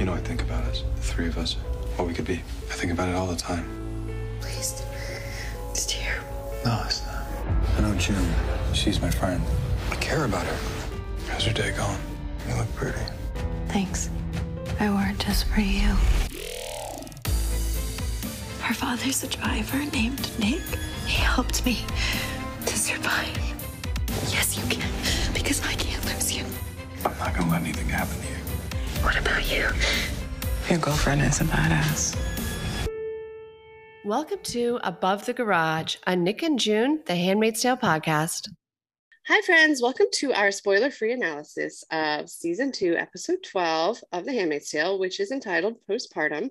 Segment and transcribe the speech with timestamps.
[0.00, 1.56] You know, I think about us, the three of us,
[1.96, 2.36] what we could be.
[2.70, 3.68] I think about it all the time.
[4.40, 4.82] Please.
[5.72, 6.54] It's terrible.
[6.64, 7.26] No, it's not.
[7.76, 8.32] I know June.
[8.72, 9.42] She's my friend.
[9.90, 10.56] I care about her.
[11.28, 11.98] How's your day going?
[12.48, 12.98] You look pretty.
[13.68, 14.08] Thanks.
[14.80, 15.88] I wore it just for you.
[18.62, 20.62] Her father's a driver named Nick.
[21.04, 21.84] He helped me
[22.64, 23.36] to survive.
[24.32, 24.90] Yes, you can,
[25.34, 26.46] because I can't lose you.
[27.04, 28.39] I'm not gonna let anything happen to you.
[29.02, 29.66] What about you?
[30.68, 32.14] Your girlfriend is a badass.
[34.04, 38.50] Welcome to Above the Garage, a Nick and June, the Handmaid's Tale podcast.
[39.26, 39.80] Hi, friends.
[39.80, 44.98] Welcome to our spoiler free analysis of season two, episode 12 of The Handmaid's Tale,
[44.98, 46.50] which is entitled Postpartum.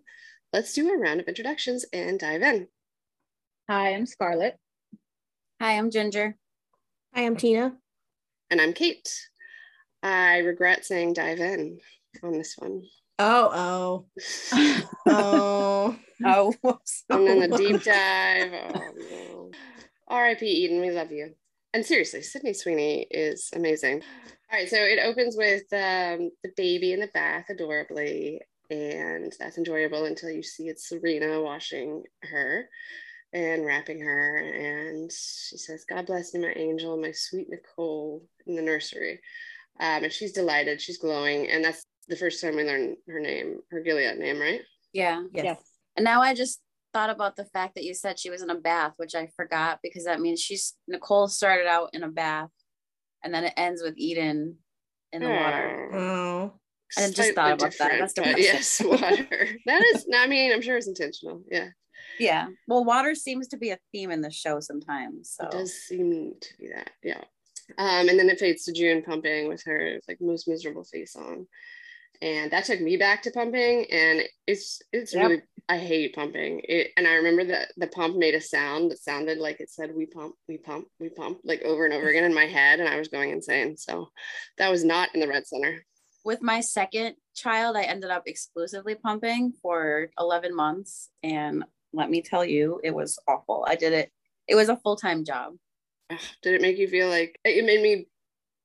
[0.52, 2.68] Let's do a round of introductions and dive in.
[3.70, 4.58] Hi, I'm Scarlett.
[5.62, 6.36] Hi, I'm Ginger.
[7.14, 7.78] Hi, I'm Tina.
[8.50, 9.14] And I'm Kate.
[10.02, 11.80] I regret saying dive in
[12.24, 12.84] on this one.
[13.20, 14.06] Oh,
[14.56, 14.84] oh.
[15.08, 15.96] oh.
[16.26, 17.04] Oh, whoops.
[17.10, 18.52] And then the deep dive.
[18.54, 19.52] Oh, no.
[20.08, 20.46] R.I.P.
[20.46, 21.34] Eden, we love you.
[21.74, 24.02] And seriously, Sydney Sweeney is amazing.
[24.52, 28.42] All right, so it opens with um, the baby in the bath adorably,
[28.72, 32.68] and that's enjoyable until you see it's Serena washing her
[33.34, 34.38] and wrapping her.
[34.38, 39.20] And she says, God bless you, my angel, my sweet Nicole in the nursery.
[39.80, 41.50] Um, and she's delighted, she's glowing.
[41.50, 44.62] And that's the first time we learned her name, her Gilead name, right?
[44.94, 45.24] Yeah.
[45.34, 45.62] Yes.
[45.96, 46.60] And now I just
[46.94, 49.80] thought about the fact that you said she was in a bath, which I forgot
[49.84, 52.50] because that means she's Nicole started out in a bath
[53.24, 54.58] and then it ends with Eden
[55.12, 55.90] in the water.
[55.94, 56.54] Oh.
[56.98, 58.00] I just thought about that.
[58.00, 58.44] That's but depressing.
[58.44, 59.48] yes, water.
[59.68, 61.44] that is, I mean, I'm sure it's intentional.
[61.50, 61.68] Yeah.
[62.20, 62.48] Yeah.
[62.68, 65.36] Well, water seems to be a theme in the show sometimes.
[65.38, 67.24] So It does seem to be that, yeah.
[67.78, 71.46] Um, and then it fades to June pumping with her like most miserable face on,
[72.22, 73.86] and that took me back to pumping.
[73.92, 75.30] And it's it's Yep.
[75.30, 76.62] really I hate pumping.
[76.64, 79.94] It, and I remember that the pump made a sound that sounded like it said
[79.96, 82.90] "we pump, we pump, we pump" like over and over again in my head, and
[82.90, 83.78] I was going insane.
[83.78, 84.10] So
[84.58, 85.86] that was not in the red center.
[86.26, 91.10] with my second child, I ended up exclusively pumping for 11 months.
[91.24, 93.66] And let me tell you, it was awful.
[93.68, 94.12] I did it,
[94.48, 95.56] it was a full time job.
[96.42, 98.08] Did it make you feel like it made me?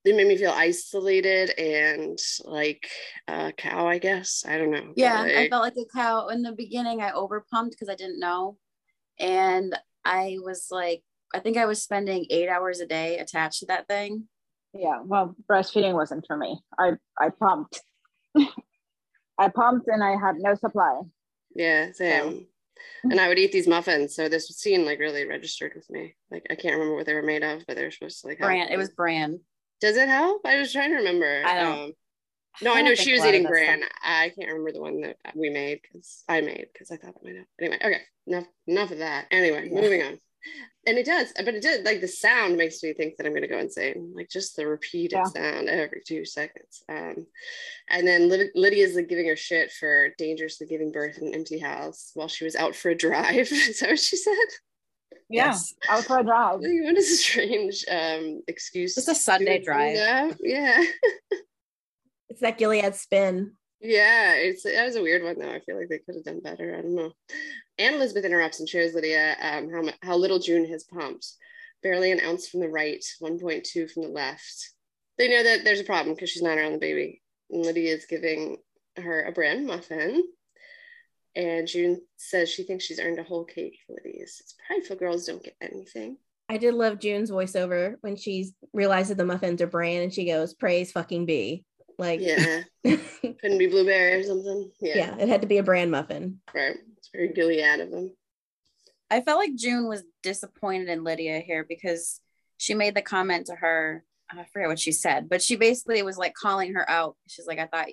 [0.04, 2.90] It made me feel isolated and like
[3.26, 3.86] a cow.
[3.86, 4.88] I guess I don't know.
[4.88, 7.00] but, Yeah, I felt like a cow in the beginning.
[7.00, 8.58] I overpumped because I didn't know.
[9.18, 11.02] And I was like,
[11.34, 14.28] I think I was spending eight hours a day attached to that thing.
[14.74, 16.60] Yeah, well, breastfeeding wasn't for me.
[16.78, 17.80] I I pumped.
[19.38, 21.00] I pumped and I had no supply.
[21.54, 22.46] Yeah, same.
[23.04, 24.14] And I would eat these muffins.
[24.14, 26.14] So this scene like really registered with me.
[26.30, 28.38] Like I can't remember what they were made of, but they were supposed to like
[28.38, 28.48] help.
[28.48, 29.40] Bran, it was bran.
[29.80, 30.42] Does it help?
[30.46, 31.42] I was trying to remember.
[31.44, 31.92] I don't- Um,
[32.62, 33.80] no, I I, know she was eating bran.
[33.80, 37.16] stuff- I can't remember the one that we made because I made because I thought
[37.16, 37.46] it might have.
[37.60, 39.26] Anyway, okay, enough enough of that.
[39.30, 39.80] Anyway, Yeah.
[39.80, 40.20] moving on.
[40.86, 43.48] And it does, but it did like the sound makes me think that I'm gonna
[43.48, 44.12] go insane.
[44.14, 45.24] Like just the repeated Yeah.
[45.24, 46.84] sound every two seconds.
[46.88, 47.26] Um,
[47.88, 51.58] and then Lyd- Lydia's like giving her shit for dangerously giving birth in an empty
[51.58, 53.50] house while she was out for a drive.
[53.52, 54.34] Is that what she said?
[55.34, 55.74] Yeah, Yes.
[55.88, 56.60] out for a drive.
[56.62, 58.96] What a strange um excuse.
[58.96, 59.96] It's a Sunday drive.
[59.96, 60.84] Yeah, yeah.
[62.30, 63.52] It's that Gilead spin.
[63.80, 65.52] Yeah, it's that was a weird one though.
[65.52, 66.74] I feel like they could have done better.
[66.76, 67.12] I don't know.
[67.78, 71.26] And Elizabeth interrupts and shows Lydia um, how how little June has pumped.
[71.82, 74.70] Barely an ounce from the right, 1.2 from the left.
[75.18, 77.22] They know that there's a problem because she's not around the baby.
[77.50, 78.56] And Lydia is giving
[78.96, 80.22] her a bran muffin.
[81.36, 84.38] And June says she thinks she's earned a whole cake for Lydia's.
[84.40, 86.16] It's prideful girls don't get anything.
[86.48, 90.54] I did love June's voiceover when she realizes the muffins are bran and she goes,
[90.54, 91.64] Praise fucking be.
[91.98, 92.96] Like, Yeah, yeah.
[93.40, 94.70] couldn't be blueberry or something.
[94.80, 96.40] Yeah, it had to be a bran muffin.
[96.54, 96.76] right.
[96.98, 98.14] It's very Gilead of them.
[99.10, 102.20] I felt like June was disappointed in Lydia here because
[102.56, 104.04] she made the comment to her.
[104.30, 107.16] I forget what she said, but she basically was like calling her out.
[107.28, 107.88] She's like, I thought,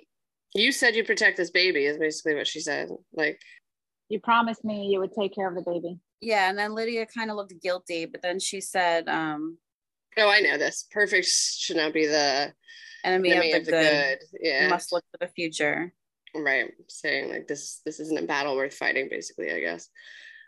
[0.54, 2.88] You said you'd protect this baby, is basically what she said.
[3.12, 3.40] Like,
[4.08, 5.98] You promised me you would take care of the baby.
[6.20, 6.48] yeah.
[6.50, 9.58] And then Lydia kind of looked guilty, but then she said, um,
[10.18, 10.86] oh, I know this.
[10.90, 12.52] Perfect should not be the
[13.04, 15.92] enemy, enemy of the, good, Yeah, must look to the future.
[16.34, 16.70] right.
[16.88, 19.08] Saying like this, this isn't a battle worth fighting.
[19.10, 19.88] Basically, I guess.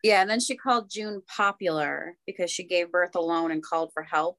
[0.02, 0.20] Yeah.
[0.20, 4.38] And then she called June popular because she gave birth alone and called for help.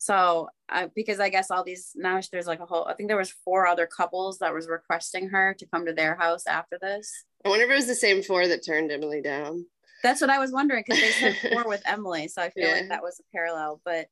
[0.00, 3.18] So, uh, because I guess all these now there's like a whole, I think there
[3.18, 7.24] was four other couples that was requesting her to come to their house after this.
[7.44, 9.66] I wonder if it was the same four that turned Emily down.
[10.02, 12.76] That's what I was wondering because they said four with Emily, so I feel Yeah.
[12.76, 13.82] like that was a parallel.
[13.84, 14.06] But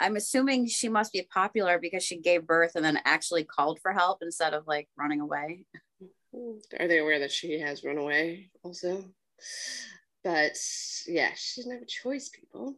[0.00, 3.92] I'm assuming she must be popular because she gave birth and then actually called for
[3.92, 5.64] help instead of like running away.
[6.80, 9.04] Are they aware that she has run away also?
[10.24, 10.56] But
[11.06, 12.74] yeah, she doesn't have a choice, people.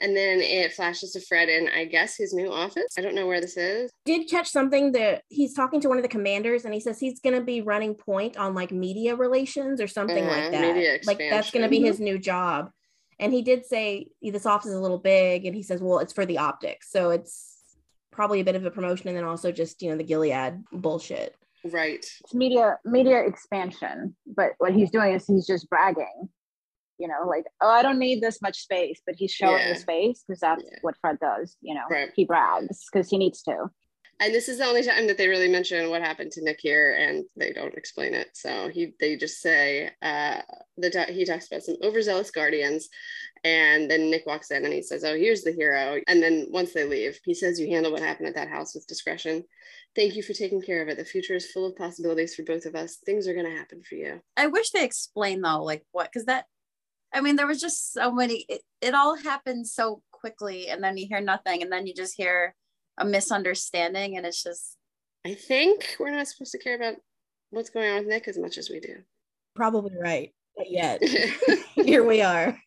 [0.00, 2.86] And then it flashes to Fred in, I guess, his new office.
[2.96, 3.90] I don't know where this is.
[4.04, 7.18] Did catch something that he's talking to one of the commanders and he says he's
[7.20, 10.74] going to be running point on like media relations or something Uh-huh, like that.
[10.74, 12.70] media Like that's going to be his new job.
[13.18, 16.12] And he did say this office is a little big and he says, well, it's
[16.12, 16.90] for the optics.
[16.92, 17.56] So it's
[18.12, 21.34] probably a bit of a promotion and then also just, you know, the Gilead bullshit.
[21.64, 22.06] Right.
[22.20, 26.28] It's media media expansion, but what he's doing is he's just bragging.
[26.98, 29.68] You know, like, oh, I don't need this much space, but he's showing Yeah.
[29.74, 30.78] the space because that's Yeah.
[30.82, 31.56] what Fred does.
[31.60, 32.10] You know, Right.
[32.14, 33.70] he brags because he needs to.
[34.20, 36.92] And this is the only time that they really mention what happened to Nick here,
[36.92, 38.28] and they don't explain it.
[38.34, 40.42] So he, they just say uh,
[40.76, 42.88] the he talks about some overzealous guardians,
[43.44, 46.72] and then Nick walks in and he says, "Oh, here's the hero." And then once
[46.72, 49.44] they leave, he says, "You handle what happened at that house with discretion.
[49.94, 50.96] Thank you for taking care of it.
[50.96, 52.96] The future is full of possibilities for both of us.
[52.96, 56.24] Things are going to happen for you." I wish they explained though, like what, because
[56.26, 56.46] that,
[57.12, 58.44] I mean, there was just so many.
[58.48, 62.16] It, it all happened so quickly, and then you hear nothing, and then you just
[62.16, 62.54] hear
[62.98, 64.76] a misunderstanding, and it's just
[65.26, 66.94] I think we're not supposed to care about
[67.50, 68.96] what's going on with Nick as much as we do.
[69.54, 70.32] Probably right.
[70.56, 71.02] But yet,
[71.74, 72.58] here we are.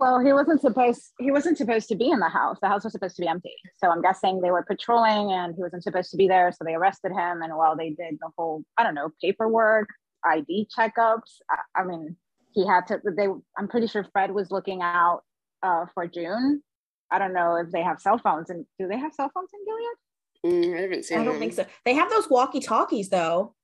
[0.00, 2.58] Well, he wasn't supposed he wasn't supposed to be in the house.
[2.62, 3.54] The house was supposed to be empty.
[3.78, 6.52] So I'm guessing they were patrolling and he wasn't supposed to be there.
[6.52, 7.42] So they arrested him.
[7.42, 9.88] And while they did the whole, I don't know, paperwork,
[10.24, 12.16] ID checkups, I, I mean,
[12.58, 15.22] he had to they I'm pretty sure Fred was looking out
[15.62, 16.62] uh, for June.
[17.10, 19.64] I don't know if they have cell phones and do they have cell phones in
[19.64, 20.72] Gilead?
[20.72, 21.18] Mm, I haven't seen.
[21.18, 21.40] I don't them.
[21.40, 21.66] think so.
[21.84, 23.54] They have those walkie talkies though.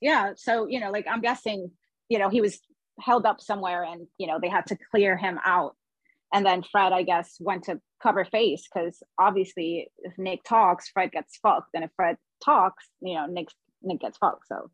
[0.00, 0.32] Yeah.
[0.36, 1.70] So, you know, like I'm guessing,
[2.08, 2.58] you know, he was
[2.98, 5.76] held up somewhere and, you know, they had to clear him out.
[6.32, 11.12] And then Fred, I guess, went to cover face because obviously if Nick talks, Fred
[11.12, 11.70] gets fucked.
[11.74, 13.48] And if Fred talks, you know, Nick
[13.82, 14.46] Nick gets fucked.
[14.48, 14.70] So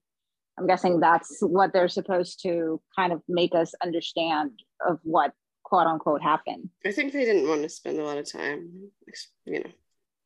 [0.59, 4.53] I'm guessing that's what they're supposed to kind of make us understand
[4.87, 5.33] of what
[5.65, 6.71] quote unquote happened.
[6.85, 8.91] I think they didn't want to spend a lot of time,
[9.45, 9.71] you know,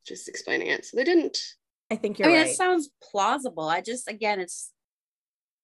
[0.07, 1.37] just explaining it, so they didn't.
[1.89, 2.49] I think you're I mean, right.
[2.49, 3.67] it sounds plausible.
[3.67, 4.71] I just, again, it's,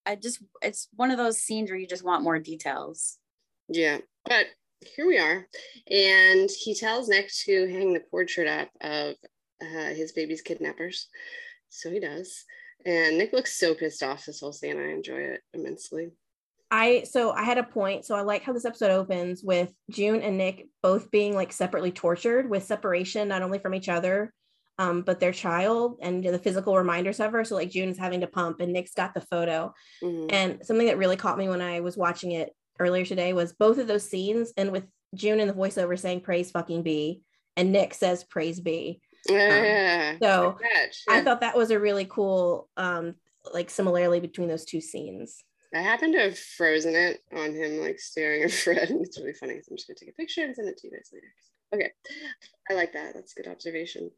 [0.06, 3.18] I just, it's one of those scenes where you just want more details.
[3.70, 4.48] Yeah, but
[4.82, 5.48] here we are,
[5.90, 9.16] and he tells Nick to hang the portrait up of
[9.62, 11.08] uh, his baby's kidnappers.
[11.70, 12.44] So he does,
[12.86, 14.80] and Nick looks so pissed off this whole scene.
[14.80, 16.12] I enjoy it immensely.
[16.70, 18.06] I so I had a point.
[18.06, 21.92] So I like how this episode opens with June and Nick both being like separately
[21.92, 24.34] tortured with separation, not only from each other,
[24.78, 27.44] um, but their child and the physical reminders of her.
[27.46, 29.74] So like June's having to pump and Nick's got the photo.
[30.04, 30.32] Mhm.
[30.32, 33.78] And something that really caught me when I was watching it earlier today was both
[33.78, 34.86] of those scenes and with
[35.16, 37.22] June in the voiceover saying praise fucking be
[37.56, 39.02] and Nick says praise be.
[39.30, 40.18] Yeah.
[40.22, 43.16] So Catch, I thought that was a really cool um
[43.54, 45.44] like similarity between those two scenes.
[45.74, 49.34] I happen to have frozen it on him, like staring at Fred, and it's really
[49.34, 49.60] funny.
[49.62, 51.28] So I'm just gonna take a picture and send it to you guys later.
[51.74, 51.92] Okay,
[52.70, 53.14] I like that.
[53.14, 54.10] That's a good observation.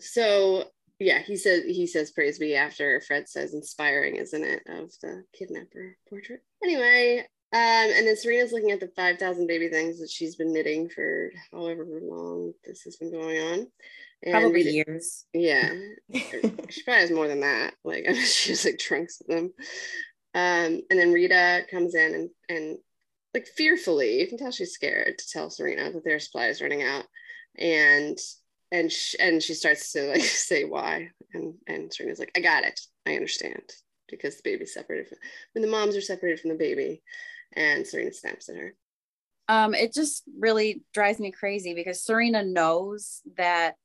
[0.00, 0.64] So
[0.98, 5.24] yeah, he says he says praise be after Fred says inspiring, isn't it, of the
[5.36, 6.42] kidnapper portrait.
[6.62, 10.52] Anyway, um, and then Serena's looking at the five thousand baby things that she's been
[10.52, 13.66] knitting for however long this has been going on.
[14.22, 15.24] And Probably years.
[15.32, 15.70] Yeah,
[16.12, 17.72] she probably has more than that.
[17.82, 19.54] Like I mean, she has like trunks of them.
[20.34, 22.78] Um, and then Rita comes in and and
[23.32, 26.82] like fearfully, you can tell she's scared to tell Serena that their supply is running
[26.82, 27.04] out,
[27.56, 28.18] and
[28.70, 32.64] and sh- and she starts to like say why, and and Serena's like, I got
[32.64, 33.62] it, I understand,
[34.10, 35.18] because the baby's separated from
[35.54, 37.02] when the moms are separated from the baby,
[37.52, 38.74] and Serena snaps at her.
[39.48, 43.76] Um, it just really drives me crazy because Serena knows that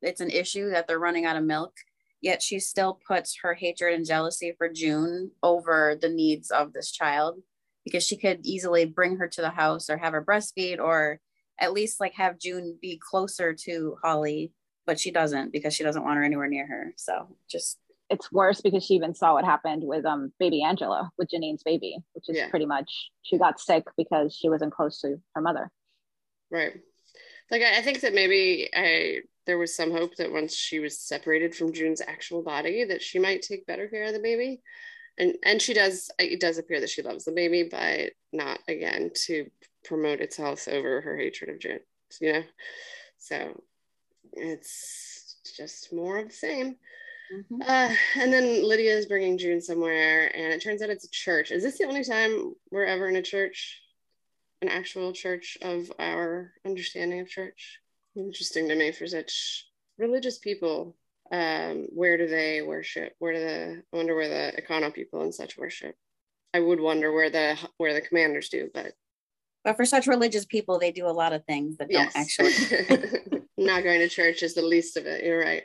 [0.00, 1.74] it's an issue that they're running out of milk,
[2.20, 6.92] yet she still puts her hatred and jealousy for June over the needs of this
[6.92, 7.40] child
[7.84, 11.20] because she could easily bring her to the house or have her breastfeed or
[11.58, 14.52] at least like have June be closer to Holly,
[14.86, 16.92] but she doesn't because she doesn't want her anywhere near her.
[16.96, 17.78] So just
[18.12, 21.96] It's worse because she even saw what happened with um baby Angela with Janine's baby,
[22.12, 22.48] which is Yeah.
[22.50, 25.70] pretty much she got sick because she wasn't close to her mother.
[26.50, 26.74] Right.
[27.50, 30.98] Like I, I think that maybe I there was some hope that once she was
[30.98, 34.60] separated from June's actual body, that she might take better care of the baby.
[35.18, 39.10] And and she does it does appear that she loves the baby, but not again
[39.26, 39.50] to
[39.84, 41.80] promote its health over her hatred of June.
[42.20, 42.42] You know?
[43.18, 43.62] So
[44.32, 46.76] it's just more of the same.
[47.32, 47.60] Mhm.
[47.62, 51.50] Uh, and then Lydia is bringing June somewhere, and it turns out it's a church.
[51.50, 53.80] Is this the only time we're ever in a church?
[54.60, 57.80] An actual church of our understanding of church?
[58.16, 59.66] Interesting to me for such
[59.98, 60.96] religious people.
[61.30, 63.14] Um, where do they worship?
[63.18, 65.96] Where do the I wonder where the Econo people and such worship?
[66.54, 68.92] I would wonder where the where the commanders do, but
[69.64, 72.52] But for such religious people, they do a lot of things that don't actually.
[73.58, 75.24] not going to church is the least of it.
[75.24, 75.62] You're right.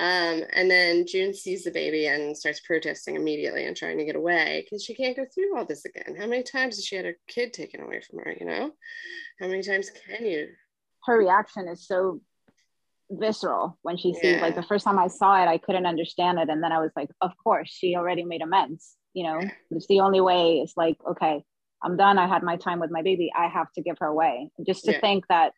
[0.00, 4.16] Um, and then June sees the baby and starts protesting immediately and trying to get
[4.16, 6.16] away because she can't go through all this again.
[6.18, 8.34] How many times has she had her kid taken away from her?
[8.40, 8.70] You know,
[9.38, 10.48] how many times can you?
[11.04, 12.20] her reaction is so
[13.10, 14.40] visceral when she sees Yeah.
[14.42, 16.48] like the first time I saw it, I couldn't understand it.
[16.48, 18.96] And then I was like, of course, she already made amends.
[19.14, 19.50] You know, Yeah.
[19.70, 20.60] it's the only way.
[20.60, 21.42] It's like, okay,
[21.82, 22.18] I'm done.
[22.18, 23.32] I had my time with my baby.
[23.36, 24.50] I have to give her away.
[24.56, 25.00] And just to Yeah.
[25.00, 25.52] think that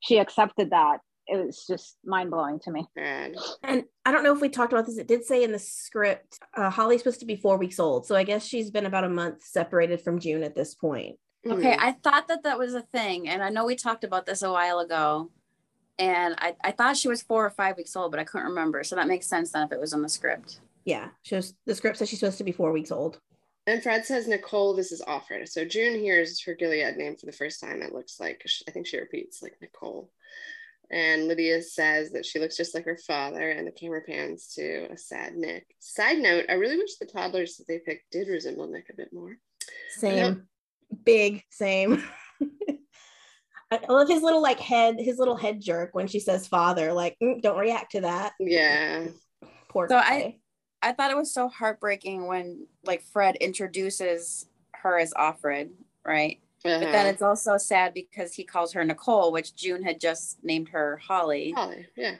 [0.00, 2.86] she accepted that, it was just mind blowing to me.
[2.94, 3.36] Bad.
[3.62, 4.98] And I don't know if we talked about this.
[4.98, 8.06] It did say in the script, uh, Holly's supposed to be four weeks old.
[8.06, 11.16] So I guess she's been about a month separated from June at this point.
[11.46, 11.78] Okay, Mhm.
[11.78, 14.52] I thought that that was a thing, and I know we talked about this a
[14.52, 15.30] while ago,
[15.98, 18.84] and I, I thought she was four or five weeks old, but I couldn't remember.
[18.84, 20.60] So that makes sense then if it was in the script.
[20.84, 23.20] Yeah, she was, the script says she's supposed to be four weeks old.
[23.66, 25.48] And Fred says Nicole, this is Offred.
[25.48, 27.82] So June hears her Gilead name for the first time.
[27.82, 30.10] It looks like I think she repeats like Nicole.
[30.92, 34.88] And Lydia says that she looks just like her father, and the camera pans to
[34.90, 35.66] a sad Nick.
[35.78, 39.12] Side note: I really wish the toddlers that they picked did resemble Nick a bit
[39.12, 39.36] more.
[39.90, 40.48] Same,
[41.04, 42.02] big, same.
[43.72, 46.92] I love his little like head, his little head jerk when she says father.
[46.92, 48.32] Like, "Mm, don't react to that.
[48.40, 49.06] Yeah,
[49.68, 50.02] Poor So guy.
[50.02, 50.36] I-
[50.82, 55.68] I thought it was so heartbreaking when like Fred introduces her as Offred,
[56.06, 56.40] right?
[56.62, 57.08] But then Uh-huh.
[57.08, 61.52] it's also sad because he calls her Nicole, which June had just named her Holly.
[61.52, 61.86] Holly.
[61.96, 62.16] Yeah,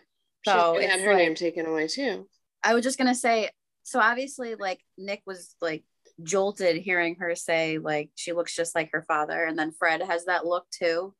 [0.47, 2.29] So she had it's her like- name taken away too.
[2.63, 3.51] I was just gonna say,
[3.83, 5.85] so obviously, like Nick was like
[6.23, 10.25] jolted hearing her say like she looks just like her father, and then Fred has
[10.27, 11.15] that look too,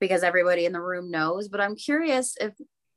[0.00, 1.48] because everybody in the room knows.
[1.48, 2.54] But I'm curious if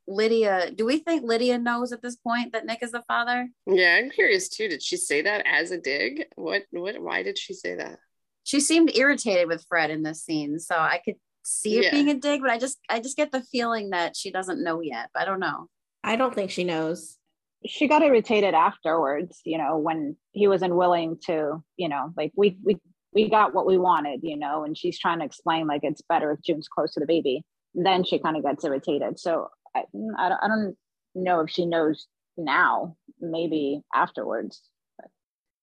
[0.08, 3.48] Lydia, do we think Lydia knows at this point that Nick is the father?
[3.66, 4.68] Yeah, I'm curious too.
[4.68, 6.26] Did she say that as a dig?
[6.36, 6.62] What?
[6.70, 7.00] What?
[7.00, 7.98] Why did she say that?
[8.44, 11.90] She seemed irritated with Fred in this scene, so I could see it Yeah.
[11.92, 14.80] being a dig, but I just I just get the feeling that she doesn't know
[14.80, 15.10] yet.
[15.16, 15.68] I don't know.
[16.04, 17.18] I don't think she knows.
[17.64, 22.58] She got irritated afterwards, you know, when he was unwilling to, you know, like we
[22.64, 22.78] we
[23.12, 26.32] we got what we wanted, you know, and she's trying to explain like it's better
[26.32, 27.44] if June's close to the baby.
[27.74, 29.18] Then she kind of gets irritated.
[29.20, 29.84] So I,
[30.18, 30.76] I don't I don't
[31.14, 32.06] know if she knows
[32.36, 34.62] now, maybe afterwards.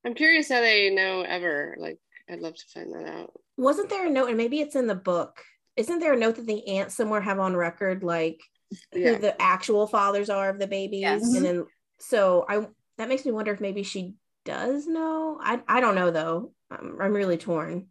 [0.06, 1.76] I'm curious how they know ever.
[1.78, 1.98] Like,
[2.30, 3.32] I'd love to find that out.
[3.58, 5.42] Wasn't there a note, and maybe it's in the book?
[5.76, 8.42] Isn't there a note that the aunts somewhere have on record, like
[8.94, 9.14] Yeah.
[9.14, 11.02] who the actual fathers are of the babies?
[11.02, 11.24] Yes.
[11.24, 11.44] And mm-hmm.
[11.44, 11.66] then,
[12.00, 12.68] so I
[12.98, 15.40] that makes me wonder if maybe she does know.
[15.42, 16.52] I I don't know though.
[16.70, 17.88] I'm, I'm really torn.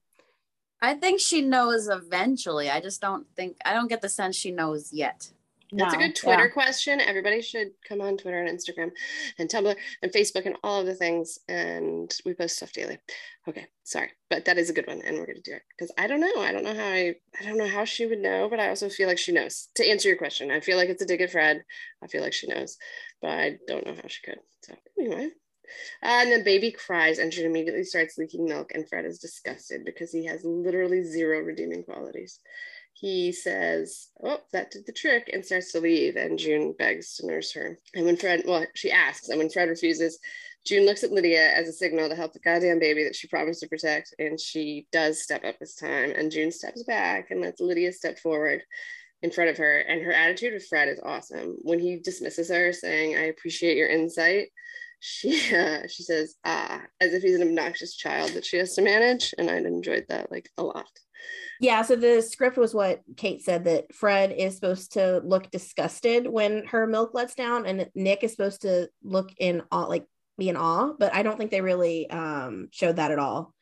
[0.80, 2.70] I think she knows eventually.
[2.70, 5.30] I just don't think I don't get the sense she knows yet.
[5.72, 6.50] That's a good Twitter yeah.
[6.50, 7.00] question.
[7.00, 8.90] Everybody should come on Twitter and Instagram
[9.38, 11.38] and Tumblr and Facebook and all of the things.
[11.48, 12.98] And we post stuff daily.
[13.46, 16.06] Okay, sorry, but that is a good one, and we're gonna do it because I
[16.06, 16.40] don't know.
[16.40, 17.14] I don't know how I.
[17.38, 19.68] I don't know how she would know, but I also feel like she knows.
[19.76, 21.64] To answer your question, I feel like it's a dig at Fred.
[22.02, 22.78] I feel like she knows,
[23.20, 24.38] but I don't know how she could.
[24.62, 25.30] So anyway.
[26.02, 29.84] Uh, and the baby cries and she immediately starts leaking milk, and Fred is disgusted
[29.84, 32.40] because he has literally zero redeeming qualities.
[33.00, 36.16] He says, Oh, that did the trick, and starts to leave.
[36.16, 37.78] And June begs to nurse her.
[37.94, 40.18] And when Fred, well, she asks, and when Fred refuses,
[40.66, 43.60] June looks at Lydia as a signal to help the goddamn baby that she promised
[43.60, 44.14] to protect.
[44.18, 46.10] And she does step up this time.
[46.10, 48.62] And June steps back and lets Lydia step forward
[49.22, 49.78] in front of her.
[49.78, 51.56] And her attitude with Fred is awesome.
[51.62, 54.48] When he dismisses her, saying, I appreciate your insight,
[55.00, 58.82] she uh, she says, ah, as if he's an obnoxious child that she has to
[58.82, 59.34] manage.
[59.38, 60.90] And I enjoyed that like a lot.
[61.60, 66.26] Yeah, so the script was what Kate said that Fred is supposed to look disgusted
[66.28, 70.06] when her milk lets down, and Nick is supposed to look in awe, like
[70.38, 70.92] be in awe.
[70.98, 73.54] But I don't think they really um, showed that at all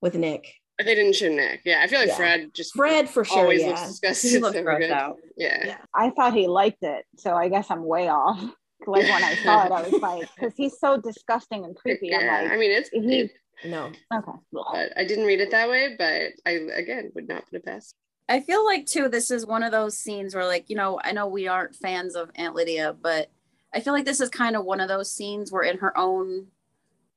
[0.00, 0.54] with Nick.
[0.78, 1.60] They didn't show Nick.
[1.64, 2.16] Yeah, I feel like Yeah.
[2.16, 3.68] Fred just Fred for sure, always yeah.
[3.68, 4.30] looks disgusted.
[4.30, 4.90] He looks so grossed good.
[4.90, 5.16] out.
[5.36, 5.62] Yeah.
[5.66, 5.78] Yeah.
[5.94, 8.40] I thought he liked it, so I guess I'm way off.
[8.84, 12.12] Like when I saw it, I was like, because he's so disgusting and creepy.
[12.12, 13.30] I'm Yeah, like, I mean it's he- it-
[13.64, 14.32] No, okay.
[14.52, 15.94] but I didn't read it that way.
[15.96, 17.94] But I again would not put it past.
[18.28, 21.12] I feel like too this is one of those scenes where like, you know, I
[21.12, 23.30] know we aren't fans of Aunt Lydia, but
[23.74, 26.46] I feel like this is kind of one of those scenes where in her own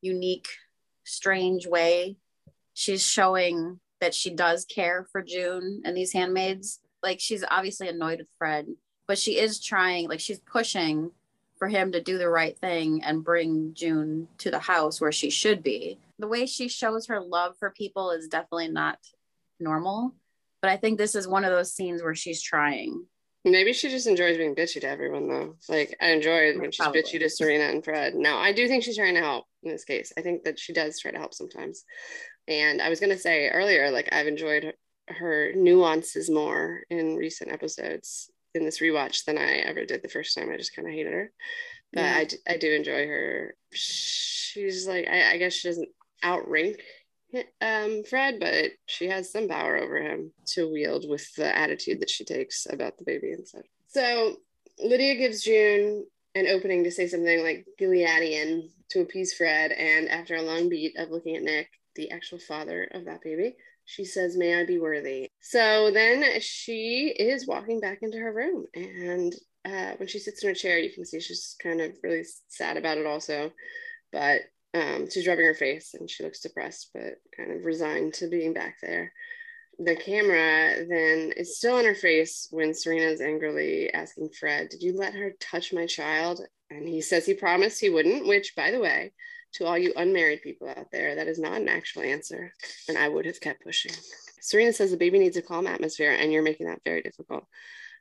[0.01, 0.47] unique
[1.03, 2.17] strange way
[2.73, 6.79] she's showing that she does care for June and these handmaids.
[7.01, 8.67] Like she's obviously annoyed with Fred,
[9.07, 11.11] but she is trying like she's pushing
[11.57, 15.29] for him to do the right thing and bring June to the house where she
[15.29, 15.97] should be.
[16.19, 18.99] The way she shows her love for people is definitely not
[19.59, 20.15] normal
[20.65, 23.05] but I think this is one of those scenes where she's trying.
[23.43, 25.57] Maybe she just enjoys being bitchy to everyone, though.
[25.69, 28.15] Like I enjoyed when she's bitchy to Serena and Fred.
[28.15, 30.11] Now I do think she's trying to help in this case.
[30.17, 31.83] I think that she does try to help sometimes.
[32.47, 34.73] And I was gonna say earlier, like I've enjoyed
[35.07, 40.35] her, nuances more in recent episodes in this rewatch than I ever did the first
[40.35, 40.49] time.
[40.49, 41.31] I just kind of hated her,
[41.93, 42.15] but Yeah.
[42.17, 43.55] I, d- I do enjoy her.
[43.71, 45.89] She's like I, I guess she doesn't
[46.23, 46.81] outrank
[47.61, 52.09] um Fred, but she has some power over him to wield with the attitude that
[52.09, 53.65] she takes about the baby and stuff.
[53.87, 54.37] So
[54.83, 56.05] Lydia gives June
[56.35, 60.97] an opening to say something like Gileadian to appease Fred, and after a long beat
[60.97, 63.55] of looking at Nick, the actual father of that baby,
[63.85, 65.29] she says, May I be worthy.
[65.41, 69.33] So then she is walking back into her room, and
[69.65, 72.77] uh, when she sits in her chair, you can see she's kind of really sad
[72.77, 73.51] about it, also.
[74.11, 74.41] But
[74.75, 78.53] um, she's rubbing her face and she looks depressed, but kind of resigned to being
[78.53, 79.13] back there.
[79.79, 84.95] The camera then is still on her face when Serena's angrily asking Fred, Did you
[84.97, 86.41] let her touch my child?
[86.69, 89.13] And he says he promised he wouldn't, which, by the way,
[89.53, 92.51] to all you unmarried people out there, that is not an actual answer.
[92.89, 93.93] And I would have kept pushing.
[94.41, 97.45] Serena says the baby needs a calm atmosphere, and you're making that very difficult.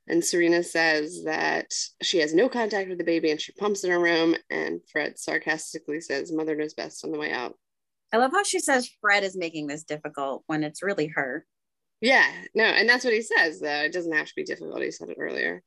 [0.07, 3.91] And Serena says that she has no contact with the baby and she pumps in
[3.91, 4.37] her room.
[4.51, 7.55] And Fred sarcastically says, Mother knows best on the way out.
[8.13, 11.47] I love how she says Fred is making this difficult when it's really her.
[12.01, 13.83] Yeah, no, and that's what he says, though.
[13.83, 14.83] It doesn't have to be difficult.
[14.83, 15.63] He said it earlier.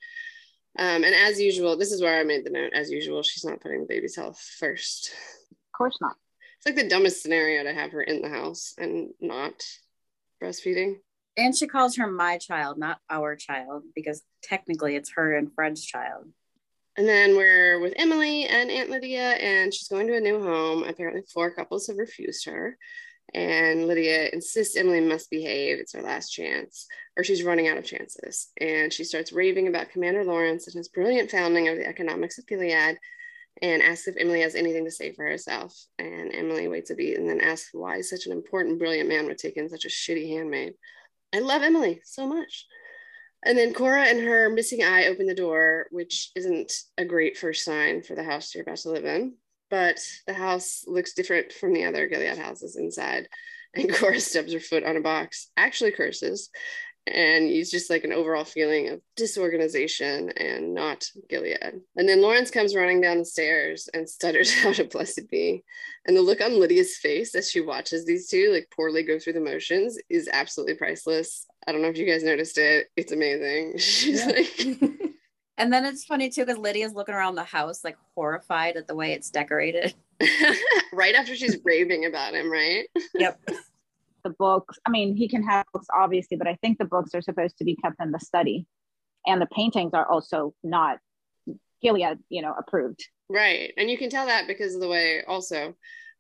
[0.78, 2.74] Um, and as usual, this is where I made the note.
[2.74, 5.12] As usual, she's not putting the baby's health first.
[5.52, 6.16] Of course not.
[6.58, 9.64] It's like the dumbest scenario to have her in the house and not
[10.42, 10.98] breastfeeding.
[11.38, 15.86] And she calls her my child, not our child, because technically it's her and Fred's
[15.86, 16.26] child.
[16.98, 20.84] And then we're with Emily and Aunt Lydia, and she's going to a new home.
[20.84, 22.76] Apparently, four couples have refused her.
[23.36, 25.78] And Lydia insists Emily must behave.
[25.80, 28.48] It's her last chance, or she's running out of chances.
[28.60, 32.48] And she starts raving about Commander Lawrence and his brilliant founding of the economics of
[32.48, 32.98] Gilead
[33.62, 35.76] and asks if Emily has anything to say for herself.
[36.00, 39.38] And Emily waits a beat and then asks why such an important, brilliant man would
[39.38, 40.74] take in such a shitty handmaid.
[41.34, 42.66] I love Emily so much.
[43.46, 47.64] And then Cora and her missing eye open the door, which isn't a great first
[47.64, 49.36] sign for the house you're about to live in.
[49.70, 53.28] But the house looks different from the other Gilead houses inside.
[53.74, 56.50] And Cora stubs her foot on a box, actually curses,
[57.08, 61.82] and it's just like an overall feeling of disorganization and not Gilead.
[61.96, 65.64] And then Lawrence comes running down the stairs and stutters out a blessed be.
[66.06, 69.34] And the look on Lydia's face as she watches these two like poorly go through
[69.34, 71.46] the motions is absolutely priceless.
[71.68, 72.88] I don't know if you guys noticed it.
[72.96, 73.74] It's amazing.
[73.78, 74.80] She's like,
[75.58, 78.96] And then it's funny too because Lydia's looking around the house like horrified at the
[78.96, 79.96] way it's decorated.
[80.94, 82.88] right after she's raving about him, right?
[83.16, 83.40] Yep.
[84.28, 87.22] The books, I mean, he can have books, obviously, but I think the books are
[87.22, 88.66] supposed to be kept in the study.
[89.26, 91.00] And the paintings are also not
[91.82, 93.08] Gilead, you know, approved.
[93.30, 93.72] Right.
[93.78, 95.76] And you can tell that because of the way also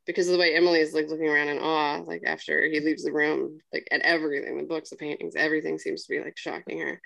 [0.05, 3.03] because of the way Emily is like looking around in awe, like after he leaves
[3.03, 6.79] the room, like at everything, the books, the paintings, everything seems to be like shocking
[6.79, 7.01] her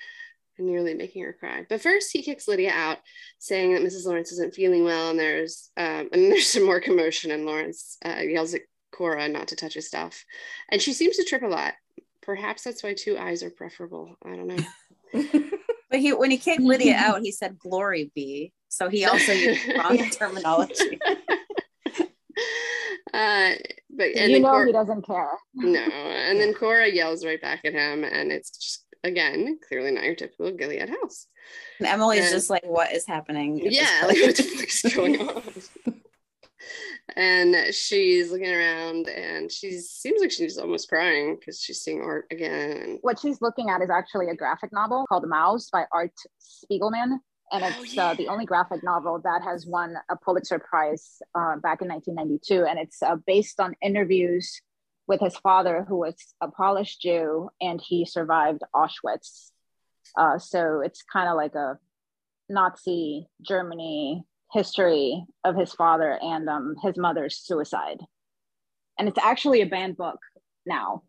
[0.59, 1.65] and nearly making her cry.
[1.67, 2.99] But first he kicks Lydia out,
[3.39, 4.05] saying that Mrs.
[4.05, 8.21] Lawrence isn't feeling well, and there's um and there's some more commotion, and Lawrence uh,
[8.21, 8.61] yells at
[8.91, 10.25] Cora not to touch his stuff.
[10.69, 11.73] And she seems to trip a lot.
[12.21, 14.15] Perhaps that's why two eyes are preferable.
[14.23, 14.63] I don't know.
[15.91, 18.53] But he when he kicked Lydia out, he said glory be.
[18.69, 20.97] So he also used wrong terminology.
[23.13, 23.51] uh,
[23.89, 25.31] but and you know Cor- he doesn't care.
[25.53, 30.05] no, and then Cora yells right back at him, and it's just again clearly not
[30.05, 31.27] your typical Gilead house.
[31.79, 33.57] And Emily's And- just like, what is happening?
[33.61, 35.43] Yeah, like what the fuck is going on?
[37.15, 42.25] And she's looking around, and she seems like she's almost crying because she's seeing art
[42.31, 42.99] again.
[43.01, 47.17] What she's looking at is actually a graphic novel called Maus by Art Spiegelman.
[47.53, 48.11] And Oh, it's yeah.
[48.11, 52.65] uh, the only graphic novel that has won a Pulitzer Prize uh, back in 1992.
[52.65, 54.61] And it's uh, based on interviews
[55.07, 59.51] with his father, who was a Polish Jew, and he survived Auschwitz.
[60.17, 61.77] Uh, so it's kind of like a
[62.47, 67.99] Nazi Germany history of his father and um, his mother's suicide.
[68.99, 70.19] And it's actually a banned book
[70.65, 71.03] now,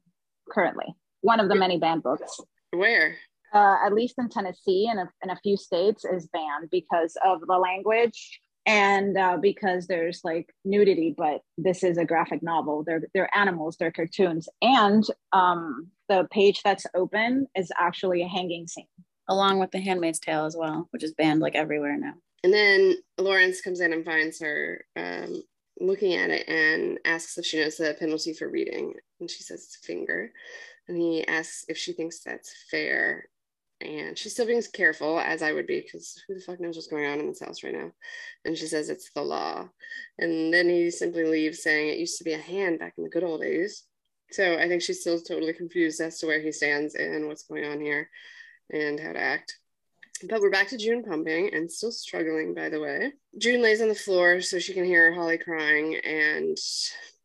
[0.50, 0.86] currently.
[1.20, 3.16] One of the many banned books, where?
[3.52, 7.58] uh, at least in Tennessee and in a few states, is banned because of the
[7.58, 11.14] language and uh, because there's like nudity.
[11.16, 12.84] But this is a graphic novel.
[12.84, 13.76] They're they're animals.
[13.78, 18.86] They're cartoons, and um, the page that's open is actually a hanging scene.
[19.28, 22.14] Along with the Handmaid's Tale as well, which is banned like everywhere now.
[22.44, 25.42] And then Lawrence comes in and finds her um,
[25.80, 28.94] looking at it and asks if she knows the penalty for reading.
[29.20, 30.32] And she says it's finger.
[30.88, 33.28] And he asks if she thinks that's fair.
[33.80, 36.76] and she's still being as careful, as I would be, because who the fuck knows
[36.76, 37.90] what's going on in this house right now?
[38.44, 39.68] And she says it's the law.
[40.18, 43.10] And then he simply leaves saying it used to be a hand back in the
[43.10, 43.84] good old days.
[44.30, 47.64] So I think she's still totally confused as to where he stands and what's going
[47.64, 48.08] on here
[48.70, 49.58] and how to act.
[50.28, 53.12] But we're back to June pumping and still struggling, by the way.
[53.38, 56.56] June lays on the floor so she can hear Holly crying, and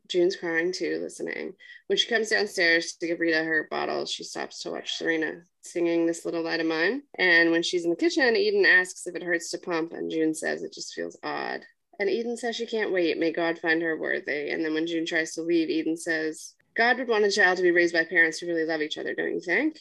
[0.07, 1.53] June's crying too, listening.
[1.87, 6.07] When she comes downstairs to give Rita her bottle, she stops to watch Serena singing
[6.07, 7.03] This Little Light of Mine.
[7.19, 10.33] And when she's in the kitchen, Eden asks if it hurts to pump, and June
[10.33, 11.61] says it just feels odd.
[11.99, 13.19] And Eden says she can't wait.
[13.19, 14.49] May God find her worthy.
[14.49, 17.63] And then when June tries to leave, Eden says, God would want a child to
[17.63, 19.77] be raised by parents who really love each other, don't you think?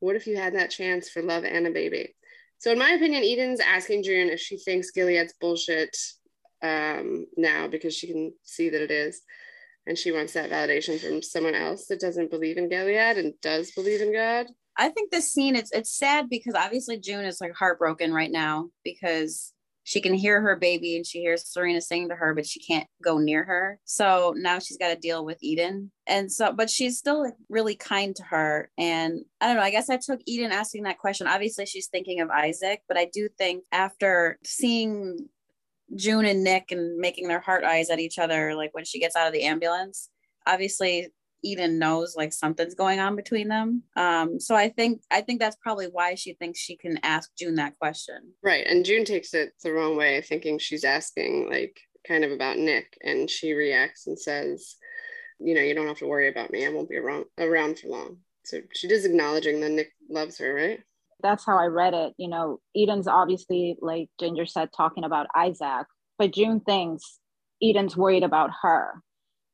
[0.00, 2.14] What if you had that chance for love and a baby?
[2.60, 5.96] So, in my opinion, Eden's asking June if she thinks Gilead's bullshit
[6.62, 9.22] um, now because she can see that it is
[9.86, 13.70] and she wants that validation from someone else that doesn't believe in Gilead and does
[13.70, 14.46] believe in God.
[14.76, 18.68] I think this scene it's it's sad because obviously June is like heartbroken right now
[18.84, 19.54] because
[19.90, 22.86] she can hear her baby and she hears Serena sing to her, but she can't
[23.02, 23.80] go near her.
[23.84, 25.90] So now she's got to deal with Eden.
[26.06, 28.70] And so, but she's still really kind to her.
[28.78, 31.26] And I don't know, I guess I took Eden asking that question.
[31.26, 35.28] Obviously, she's thinking of Isaac, but I do think after seeing
[35.96, 39.16] June and Nick and making their heart eyes at each other, like when she gets
[39.16, 40.08] out of the ambulance.
[40.46, 41.08] Obviously,
[41.42, 43.82] Eden knows like something's going on between them.
[43.96, 47.56] Um, so I think I think that's probably why she thinks she can ask June
[47.56, 48.32] that question.
[48.42, 52.58] Right, and June takes it the wrong way, thinking she's asking like kind of about
[52.58, 54.76] Nick, and she reacts and says,
[55.38, 56.66] "You know, you don't have to worry about me.
[56.66, 60.54] I won't be around around for long." So she is acknowledging that Nick loves her,
[60.54, 60.80] right?
[61.22, 62.14] that's how I read it.
[62.16, 65.86] You know, Eden's obviously, like Ginger said, talking about Isaac,
[66.18, 67.18] but June thinks
[67.62, 69.02] Eden's worried about her.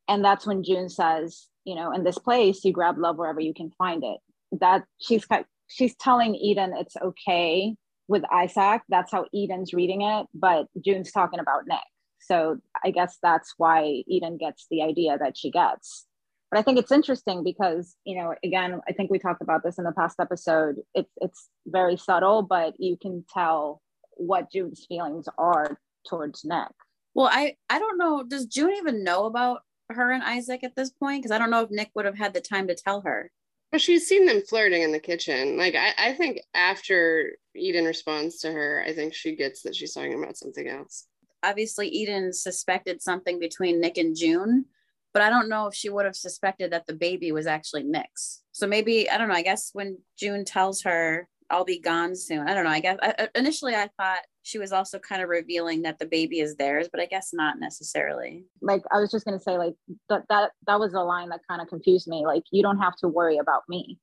[0.08, 3.52] And that's when June says, you know, in this place, you grab love wherever you
[3.52, 4.18] can find it.
[4.60, 5.26] That she's
[5.68, 7.76] she's telling Eden it's okay
[8.08, 8.82] with Isaac.
[8.88, 11.78] That's how Eden's reading it, but June's talking about Nick.
[12.20, 16.06] So I guess that's why Eden gets the idea that she gets
[16.50, 19.78] but I think it's interesting because you know again I think we talked about this
[19.78, 25.28] in the past episode it's it's very subtle but you can tell what June's feelings
[25.36, 26.68] are towards Nick.
[27.14, 30.90] Well, I I don't know does June even know about her and Isaac at this
[30.90, 33.30] point because I don't know if Nick would have had the time to tell her.
[33.72, 35.56] But she's seen them flirting in the kitchen.
[35.56, 39.92] Like I, I think after Eden responds to her, I think she gets that she's
[39.92, 41.06] talking about something else.
[41.42, 44.66] Obviously, Eden suspected something between Nick and June,
[45.12, 48.42] but I don't know if she would have suspected that the baby was actually Nick's.
[48.52, 49.34] So maybe I don't know.
[49.34, 52.70] I guess when June tells her I'll be gone soon, I don't know.
[52.70, 56.40] I guess I, initially I thought she was also kind of revealing that the baby
[56.40, 58.44] is theirs, but I guess not necessarily.
[58.60, 59.74] Like I was just gonna say, like
[60.08, 62.24] that that that was a line that kind of confused me.
[62.26, 63.98] Like you don't have to worry about me.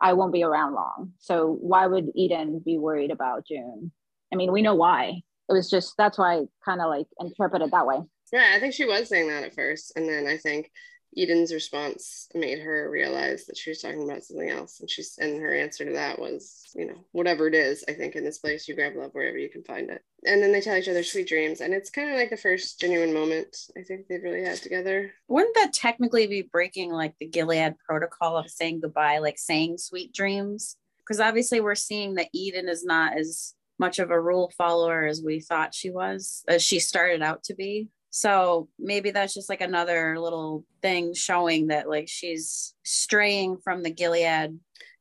[0.00, 1.12] I won't be around long.
[1.18, 3.92] So why would Eden be worried about June?
[4.32, 5.22] I mean, we know why.
[5.48, 8.00] It was just that's why I kind of like interpreted that way.
[8.32, 9.92] Yeah, I think she was saying that at first.
[9.96, 10.70] And then I think
[11.16, 14.80] Eden's response made her realize that she was talking about something else.
[14.80, 18.16] And she's and her answer to that was, you know, whatever it is, I think
[18.16, 20.02] in this place you grab love wherever you can find it.
[20.26, 21.60] And then they tell each other sweet dreams.
[21.60, 25.12] And it's kind of like the first genuine moment I think they've really had together.
[25.28, 30.12] Wouldn't that technically be breaking like the Gilead protocol of saying goodbye, like saying sweet
[30.12, 30.76] dreams?
[30.98, 35.22] Because obviously we're seeing that Eden is not as much of a rule follower as
[35.22, 37.88] we thought she was, as she started out to be.
[38.16, 43.90] So maybe that's just like another little thing showing that like she's straying from the
[43.90, 44.58] Gilead.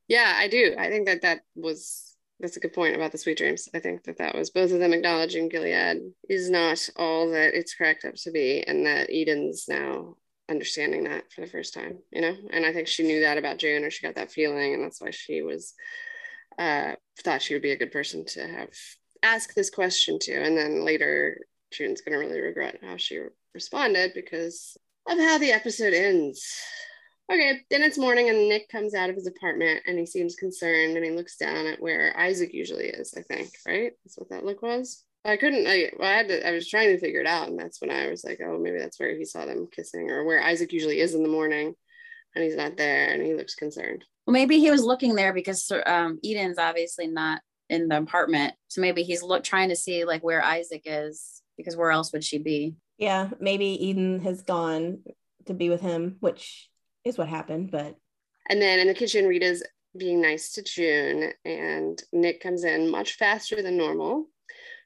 [0.09, 0.75] Yeah, I do.
[0.77, 3.69] I think that that was that's a good point about the sweet dreams.
[3.73, 7.73] I think that that was both of them acknowledging Gilead is not all that it's
[7.73, 10.17] cracked up to be, and that Eden's now
[10.49, 12.35] understanding that for the first time, you know.
[12.51, 14.99] And I think she knew that about June, or she got that feeling, and that's
[14.99, 15.73] why she was
[16.59, 18.71] uh, thought she would be a good person to have
[19.23, 20.33] ask this question to.
[20.33, 21.39] And then later,
[21.77, 23.19] June's going to really regret how she
[23.53, 26.45] responded because of how the episode ends.
[27.31, 30.95] Okay, then it's morning and Nick comes out of his apartment and he seems concerned
[30.95, 33.93] and he looks down at where Isaac usually is, I think, right?
[34.03, 35.03] That's what that look was.
[35.25, 37.47] I couldn't, I, well, I had to, I was trying to figure it out.
[37.47, 40.23] And that's when I was like, oh, maybe that's where he saw them kissing or
[40.23, 41.73] where Isaac usually is in the morning
[42.35, 44.05] and he's not there and he looks concerned.
[44.27, 48.53] Well, maybe he was looking there because um, Eden's obviously not in the apartment.
[48.67, 52.23] So maybe he's look trying to see like where Isaac is because where else would
[52.23, 52.75] she be?
[52.97, 54.99] Yeah, maybe Eden has gone
[55.45, 56.69] to be with him, which
[57.03, 57.95] is what happened, but
[58.49, 59.63] and then in the kitchen, Rita's
[59.97, 64.27] being nice to June, and Nick comes in much faster than normal.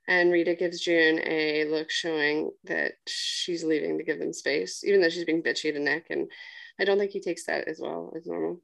[0.08, 5.02] And Rita gives June a look showing that she's leaving to give them space, even
[5.02, 6.08] though she's being bitchy to Nick.
[6.10, 6.32] And
[6.80, 8.60] I don't think he takes that as well as normal.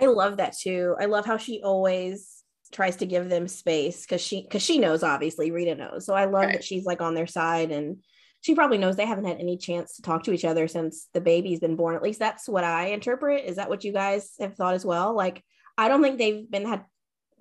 [0.00, 0.96] I love that too.
[0.98, 2.37] I love how she always
[2.72, 6.06] tries to give them space because she because she knows obviously Rita knows.
[6.06, 6.52] So I love Right.
[6.54, 7.98] that she's like on their side and
[8.40, 11.20] she probably knows they haven't had any chance to talk to each other since the
[11.20, 11.96] baby's been born.
[11.96, 13.44] At least that's what I interpret.
[13.44, 15.14] Is that what you guys have thought as well?
[15.14, 15.42] Like
[15.76, 16.84] I don't think they've been had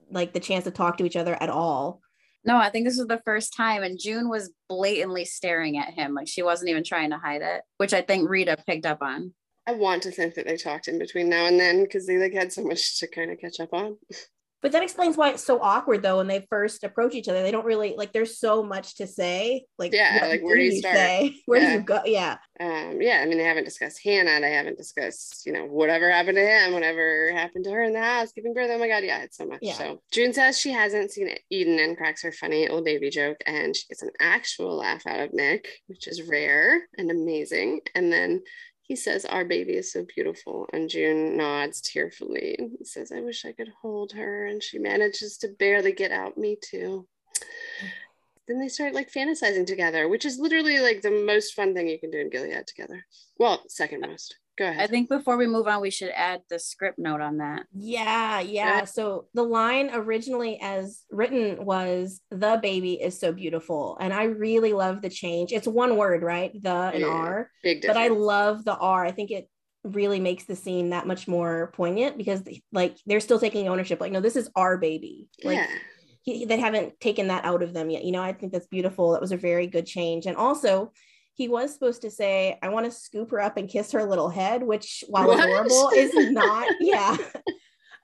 [0.09, 2.01] like the chance to talk to each other at all.
[2.45, 6.13] No, I think this was the first time, and June was blatantly staring at him,
[6.13, 9.33] like she wasn't even trying to hide it, which I think Rita picked up on.
[9.67, 12.31] I want to think that they talked in between now and then because they like
[12.33, 13.97] had so much to kind of catch up on.
[14.61, 17.43] But that explains why it's so awkward though when they first approach each other.
[17.43, 19.65] They don't really like there's so much to say.
[19.77, 20.95] Like Yeah, like, where do you start?
[20.95, 21.35] say?
[21.45, 21.67] Where Yeah.
[21.73, 21.99] do you go?
[22.05, 22.37] Yeah.
[22.59, 24.41] Um, yeah, I mean, they haven't discussed Hannah.
[24.41, 28.01] They haven't discussed, you know, whatever happened to him, whatever happened to her in the
[28.01, 28.69] house, giving birth.
[28.71, 29.59] Oh my God, yeah, it's so much.
[29.61, 29.73] Yeah.
[29.75, 33.75] So June says she hasn't seen Eden and cracks her funny old baby joke, and
[33.75, 37.81] she gets an actual laugh out of Nick, which is rare and amazing.
[37.93, 38.41] And then
[38.87, 40.67] he says, Our baby is so beautiful.
[40.71, 42.57] And June nods tearfully.
[42.79, 44.45] He says, I wish I could hold her.
[44.45, 47.05] And she manages to barely get out, Me too.
[48.47, 51.99] Then they start like fantasizing together, which is literally like the most fun thing you
[51.99, 53.05] can do in Gilead together.
[53.37, 54.37] Well, second most.
[54.57, 54.81] Go ahead.
[54.81, 57.67] I think before we move on, we should add the script note on that.
[57.73, 58.85] Yeah, yeah.
[58.85, 63.97] So the line originally as written was the baby is so beautiful.
[63.99, 65.51] And I really love the change.
[65.51, 66.51] It's one word, right?
[66.59, 67.51] The and Yeah, R.
[67.61, 69.05] Big But I love the R.
[69.05, 69.47] I think it
[69.83, 72.41] really makes the scene that much more poignant because
[72.71, 74.01] like they're still taking ownership.
[74.01, 75.27] Like, no, this is our baby.
[75.43, 75.67] Like yeah.
[76.23, 78.03] he, they haven't taken that out of them yet.
[78.03, 79.11] You know, I think that's beautiful.
[79.11, 80.25] That was a very good change.
[80.25, 80.91] And also,
[81.37, 84.27] he was supposed to say, I want to scoop her up and kiss her little
[84.29, 85.39] head, which, while What?
[85.43, 87.15] adorable, is not, yeah.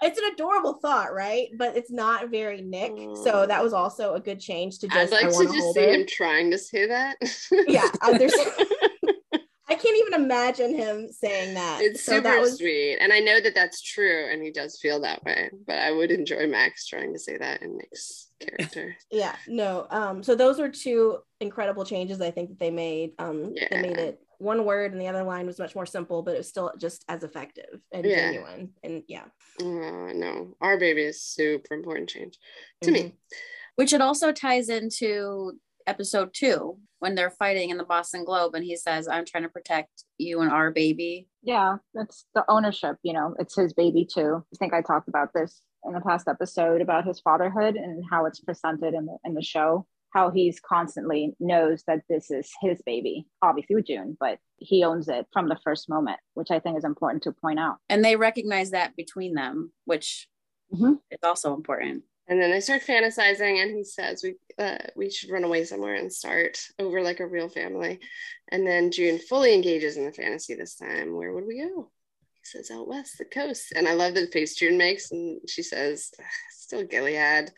[0.04, 1.48] It's an adorable thought, right?
[1.58, 2.91] But it's not very Nick.
[3.24, 5.82] So that was also a good change to I'd just, I like to just see
[5.82, 5.93] her.
[5.93, 7.15] him trying to say that.
[7.67, 8.34] Yeah, uh, there's,
[9.84, 11.82] can't even imagine him saying that.
[11.82, 12.98] it's so super that was, sweet.
[13.00, 14.30] And I know that that's true.
[14.32, 15.50] And he does feel that way.
[15.67, 18.96] But I would enjoy Max trying to say that in Nick's character.
[19.12, 23.54] yeah no um so those are two incredible changes i think that they made um
[23.69, 26.39] they made it one word and the other line was much more simple but it
[26.39, 28.32] was still just as effective and Yeah.
[28.32, 29.26] genuine and yeah
[29.62, 32.38] Uh, no, our baby is super important change
[32.82, 32.93] to Mhm.
[32.93, 33.15] me.
[33.76, 38.63] Which it also ties into episode two when they're fighting in the Boston Globe, and
[38.63, 43.12] he says, "I'm trying to protect you and our baby." yeah that's the ownership you
[43.12, 46.80] know it's his baby too i think i talked about this in the past episode
[46.80, 51.34] about his fatherhood and how it's presented in the in the show how he's constantly
[51.41, 55.58] knows that this is his baby obviously with june but he owns it from the
[55.65, 59.34] first moment which i think is important to point out And they recognize that between
[59.34, 60.30] them, which
[60.74, 61.00] Mhm.
[61.12, 62.04] is also important.
[62.27, 65.95] And then they start fantasizing, and he says we uh, we should run away somewhere
[65.95, 67.99] and start over like a real family.
[68.49, 71.15] And then June fully engages in the fantasy this time.
[71.15, 71.91] Where would we go?
[72.36, 73.73] He says out west, the coast.
[73.75, 76.12] And I love the face June makes, and she says,
[76.51, 77.51] still Gilead,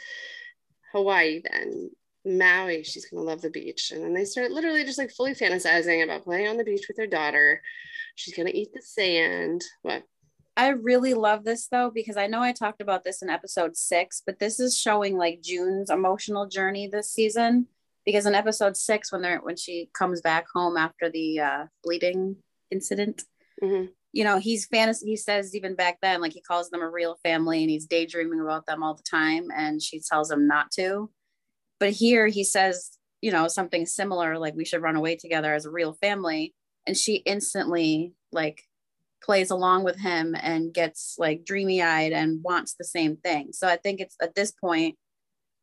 [0.93, 1.91] Hawaii, then
[2.25, 2.84] Maui.
[2.84, 3.91] She's gonna love the beach.
[3.91, 6.97] And then they start literally just like fully fantasizing about playing on the beach with
[6.97, 7.62] their daughter.
[8.15, 9.63] She's gonna eat the sand.
[9.84, 10.04] What?
[10.58, 14.22] I really love this though because I know I talked about this in episode six,
[14.26, 17.68] but this is showing like June's emotional journey this season.
[18.06, 22.38] Because in episode six, when they're when she comes back home after the uh, bleeding
[22.70, 23.24] incident,
[23.63, 23.89] Mhm.
[24.13, 25.08] you know, he's fantasy.
[25.08, 28.39] He says even back then, like he calls them a real family, and he's daydreaming
[28.39, 31.10] about them all the time, and she tells him not to.
[31.80, 32.91] But here he says,
[33.22, 36.54] you know, something similar, like we should run away together as a real family,
[36.86, 38.62] and she instantly like
[39.26, 43.52] plays along with him and gets like dreamy eyed and wants the same thing.
[43.54, 44.96] So I think it's at this point,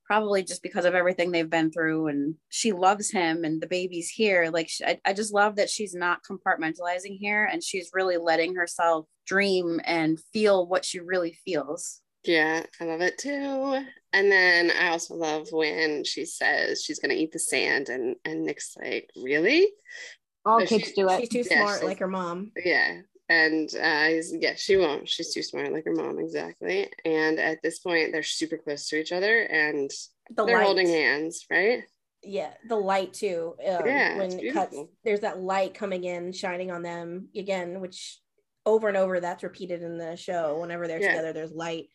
[0.04, 4.10] probably just because of everything they've been through and she loves him and the baby's
[4.10, 4.50] here.
[4.52, 8.56] Like, she, I, I just love that she's not compartmentalizing here and she's really letting
[8.56, 12.00] herself dream and feel what she really feels.
[12.24, 13.84] Yeah, I love it too.
[14.12, 18.44] And then I also love when she says she's gonna eat the sand, and and
[18.44, 19.68] Nick's like, "Really?"
[20.44, 23.00] all So kids she- do it she's too Yeah, smart she's- like her mom Yeah,
[23.28, 24.08] and uh,
[24.38, 25.08] yeah, she won't.
[25.08, 26.90] She's too smart, like her mom, exactly.
[27.04, 29.90] And at this point, they're super close to each other, and
[30.30, 30.64] the they're light.
[30.64, 31.84] holding hands, right?
[32.24, 36.70] yeah the light too um, Yeah, when it cuts there's that light coming in shining
[36.70, 38.20] on them again which
[38.64, 41.08] over and over that's repeated in the show whenever they're Yeah.
[41.08, 41.86] together there's light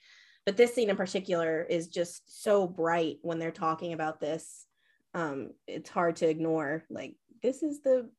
[0.45, 4.65] but this scene in particular is just so bright when they're talking about this
[5.13, 8.09] um it's hard to ignore like this is the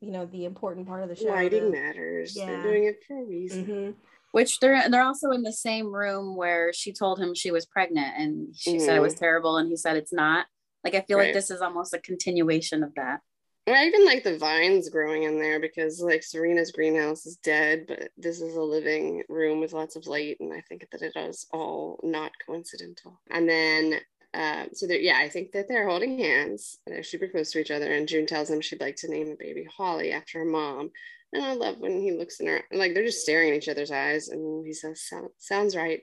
[0.00, 2.34] you know the important part of the show Lighting the- matters.
[2.34, 3.66] They're doing it for a reason.
[3.66, 3.94] Mhm.
[4.32, 8.14] Which they're they're also in the same room where she told him she was pregnant
[8.18, 10.46] and she said it was terrible and he said it's not.
[10.84, 11.26] Like I feel Right.
[11.26, 13.20] like this is almost a continuation of that.
[13.66, 17.84] Well, I even like the vines growing in there because like Serena's greenhouse is dead,
[17.86, 21.16] but this is a living room with lots of light, and I think that it
[21.16, 23.20] is all not coincidental.
[23.30, 24.00] And then,
[24.34, 26.78] uh, so yeah, I think that they're holding hands.
[26.86, 29.36] They're super close to each other, and June tells him she'd like to name the
[29.38, 30.90] baby Holly after her mom.
[31.32, 33.90] And I love when he looks in her like they're just staring in each other's
[33.90, 36.00] eyes, and he says, "Sounds right,"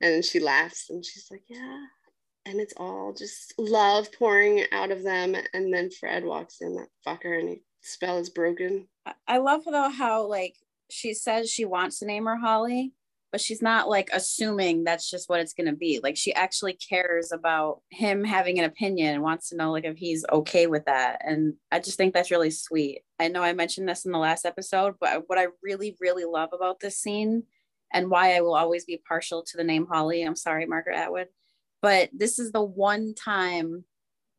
[0.00, 1.84] and she laughs, and she's like, "Yeah."
[2.44, 5.36] and it's all just love pouring out of them.
[5.52, 8.88] And then Fred walks in, that fucker, and his spell is broken.
[9.26, 10.56] I love though how like
[10.90, 12.92] she says she wants to name her Holly,
[13.32, 15.98] but she's not like assuming that's just what it's gonna be.
[16.02, 19.96] Like she actually cares about him having an opinion and wants to know like if
[19.96, 21.22] he's okay with that.
[21.24, 23.00] And I just think that's really sweet.
[23.18, 26.50] I know I mentioned this in the last episode, but what I really, really love
[26.52, 27.44] about this scene
[27.92, 30.22] and why I will always be partial to the name Holly.
[30.22, 31.28] I'm sorry, Margaret Atwood
[31.82, 33.84] but this is the one time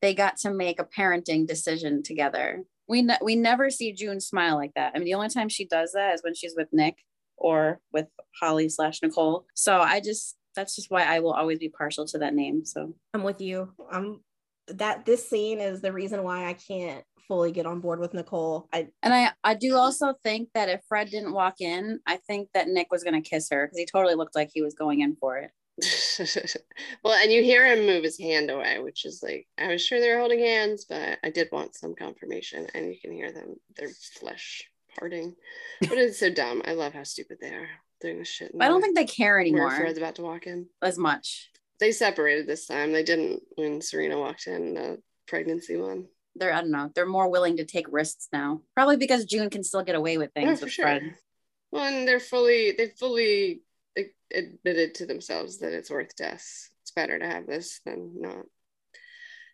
[0.01, 2.63] they got to make a parenting decision together.
[2.88, 4.93] We ne- we never see June smile like that.
[4.95, 6.97] I mean, the only time she does that is when she's with Nick
[7.43, 8.08] or with
[8.39, 9.45] Holly slash Nicole.
[9.53, 12.65] So I just that's just why I will always be partial to that name.
[12.65, 13.71] So I'm with you.
[13.91, 14.21] I'm
[14.69, 18.67] that this scene is the reason why I can't fully get on board with Nicole.
[18.73, 22.49] I and I I do also think that if Fred didn't walk in, I think
[22.53, 25.15] that Nick was gonna kiss her because he totally looked like he was going in
[25.17, 25.51] for it.
[27.03, 29.99] well, and you hear him move his hand away, which is like I was sure
[29.99, 33.56] they were holding hands, but I did want some confirmation, and you can hear them
[33.75, 35.36] their flesh parting.
[35.82, 36.62] But it's so dumb.
[36.65, 37.67] I love how stupid they are
[38.01, 38.51] doing this shit.
[38.60, 39.71] I don't think they care anymore.
[39.71, 41.49] Fred's about to walk in as much.
[41.79, 42.93] They separated this time.
[42.93, 46.06] They didn't when Serena walked in the pregnancy one.
[46.36, 46.91] They're I don't know.
[46.93, 48.62] They're more willing to take risks now.
[48.75, 50.86] Probably because June can still get away with oh, things with sure.
[50.86, 51.15] Fred.
[51.71, 53.62] Well, and they're fully they fully
[54.34, 56.69] admitted to themselves that it's worth death.
[56.82, 58.45] It's better to have this than not.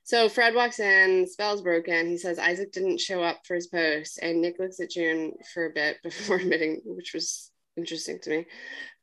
[0.10, 2.08] So Fred walks in, spell's broken.
[2.08, 5.67] He says Isaac didn't show up for his post, and Nick looks at June for
[5.67, 8.48] a bit before admitting, which was interesting to me,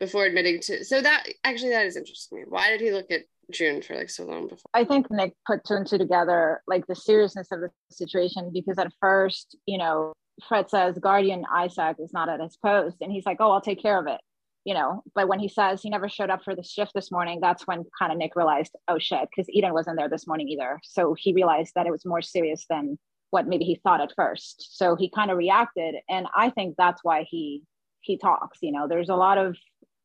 [0.01, 0.85] before admitting to.
[0.85, 2.47] So that actually that is interesting to me.
[2.49, 3.21] Why did he look at
[3.53, 4.69] June for like so long before?
[4.75, 8.77] I think Nick put two and two together, like the seriousness of the situation, because
[8.77, 10.12] at first, you know,
[10.49, 13.81] Fred says guardian Isaac is not at his post, and he's like, "Oh, I'll take
[13.81, 14.21] care of it."
[14.66, 17.38] You know, but when he says he never showed up for the shift this morning,
[17.40, 20.81] that's when kind of Nick realized, oh shit, because Eden wasn't there this morning either.
[20.83, 22.98] So he realized that it was more serious than
[23.31, 24.76] what maybe he thought at first.
[24.76, 25.94] So he kind of reacted.
[26.09, 27.62] And I think that's why he
[28.00, 28.59] he talks.
[28.61, 29.57] You know, there's a lot of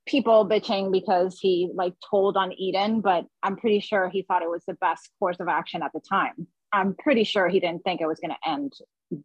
[0.06, 4.50] people bitching because he like told on Eden, but I'm pretty sure he thought it
[4.50, 6.45] was the best course of action at the time.
[6.71, 8.74] I'm pretty sure he didn't think it was going to end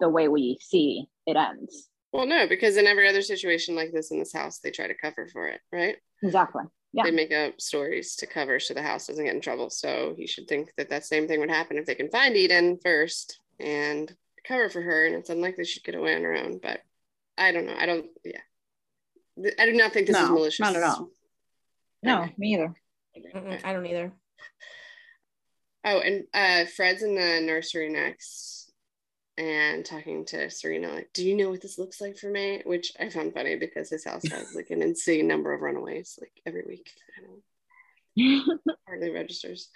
[0.01, 1.90] the way we see it ends.
[2.16, 4.94] Well, no, because in every other situation like this in this house, they try to
[4.94, 5.96] cover for it, right?
[6.22, 6.64] Exactly.
[6.94, 7.05] Yeah.
[7.05, 9.68] They make up stories to cover so the house doesn't get in trouble.
[9.68, 12.79] So you should think that that same thing would happen if they can find Eden
[12.83, 14.11] first and
[14.48, 15.05] cover for her.
[15.05, 16.59] And it's unlikely she'd get away on her own.
[16.62, 16.81] But
[17.37, 17.76] I don't know.
[17.79, 18.40] I don't, yeah.
[19.59, 20.61] I do not think this no, is malicious.
[20.61, 21.11] Not at all.
[22.02, 22.74] No, me either.
[23.62, 24.12] I don't either.
[25.85, 28.56] Oh, and uh, Fred's in the nursery next
[29.38, 32.62] and talking to Serena, like, do you know what this looks like for me?
[32.64, 36.33] Which I found funny because his house has like an insane number of runaways, like
[36.46, 36.90] every week.
[38.88, 39.68] hardly registers.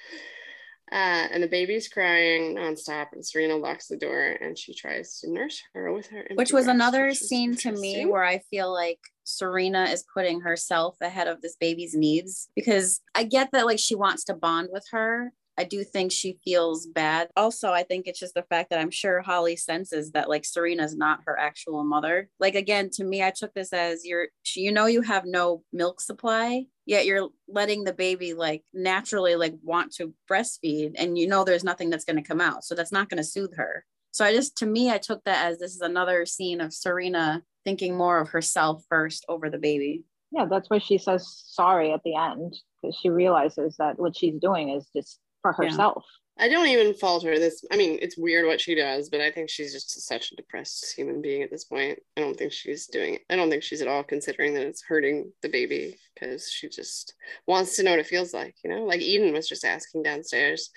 [0.92, 5.30] Uh, and the baby's crying nonstop, and Serena locks the door and she tries to
[5.30, 6.26] nurse her with her.
[6.34, 11.28] Which was another scene to me where I feel like Serena is putting herself ahead
[11.28, 15.32] of this baby's needs because I get that like she wants to bond with her,
[15.60, 17.28] I do think she feels bad.
[17.36, 20.96] Also, I think it's just the fact that I'm sure Holly senses that like Serena's
[20.96, 22.30] not her actual mother.
[22.40, 26.00] Like again, to me, I took this as you're you know you have no milk
[26.00, 31.44] supply, yet you're letting the baby like naturally like want to breastfeed and you know
[31.44, 32.64] there's nothing that's going to come out.
[32.64, 33.84] So that's not going to soothe her.
[34.12, 37.42] So I just to me I took that as this is another scene of Serena
[37.66, 40.04] thinking more of herself first over the baby.
[40.32, 44.40] Yeah, that's why she says sorry at the end because she realizes that what she's
[44.40, 46.04] doing is just for herself.
[46.06, 46.16] Yeah.
[46.40, 47.38] I don't even fault her.
[47.38, 50.36] This, I mean, it's weird what she does, but I think she's just such a
[50.36, 51.98] depressed human being at this point.
[52.16, 53.22] I don't think she's doing it.
[53.28, 57.14] I don't think she's at all considering that it's hurting the baby because she just
[57.46, 58.84] wants to know what it feels like, you know?
[58.84, 60.70] Like Eden was just asking downstairs.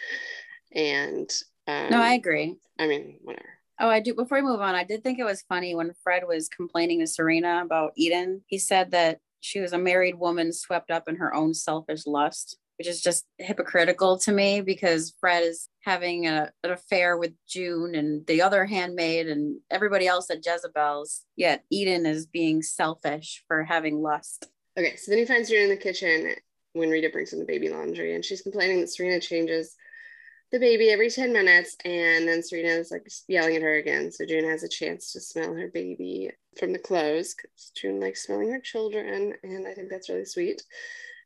[0.73, 1.29] And
[1.65, 2.57] um, no, I agree.
[2.77, 3.47] I mean, whatever.
[3.79, 4.13] Oh, I do.
[4.13, 7.07] Before we move on, I did think it was funny when Fred was complaining to
[7.07, 8.41] Serena about Eden.
[8.47, 12.57] He said that she was a married woman swept up in her own selfish lust
[12.83, 17.95] which is just hypocritical to me because Fred is having a, an affair with June
[17.95, 23.63] and the other handmaid and everybody else at Jezebel's, yet Eden is being selfish for
[23.63, 24.49] having lust.
[24.77, 26.33] Okay, so then he finds June in the kitchen
[26.73, 29.77] when Rita brings in the baby laundry and she's complaining that Serena changes
[30.51, 34.11] the baby every 10 minutes and then Serena is like yelling at her again.
[34.11, 38.25] So June has a chance to smell her baby from the clothes because June likes
[38.25, 39.35] smelling her children.
[39.41, 40.61] And I think that's really sweet.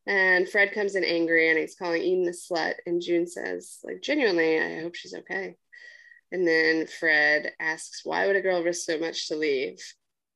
[0.07, 2.75] And Fred comes in angry and he's calling Eden the slut.
[2.85, 5.57] And June says, like, genuinely, I hope she's okay.
[6.31, 9.79] And then Fred asks, why would a girl risk so much to leave?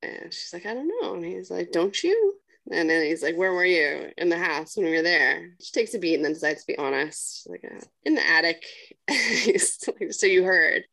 [0.04, 1.14] And she's like, I don't know.
[1.14, 2.36] And he's like, don't you?
[2.70, 5.50] And then he's like, Where were you in the house when we were there?
[5.60, 7.48] She takes a beat and then decides to be honest.
[7.50, 8.64] Like, uh, in the attic.
[9.10, 10.84] like, so you heard.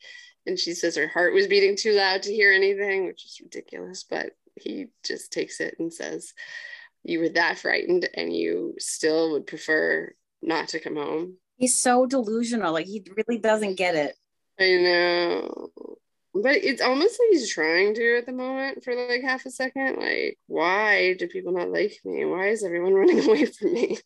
[0.46, 4.04] And she says her heart was beating too loud to hear anything, which is ridiculous.
[4.08, 6.32] But he just takes it and says,
[7.08, 11.36] You were that frightened and you still would prefer not to come home.
[11.56, 12.72] He's so delusional.
[12.72, 14.14] Like, he really doesn't get it.
[14.60, 15.70] I know
[16.42, 19.96] but it's almost like he's trying to at the moment for like half a second.
[19.98, 22.24] Like, why do people not like me?
[22.24, 23.98] Why is everyone running away from me?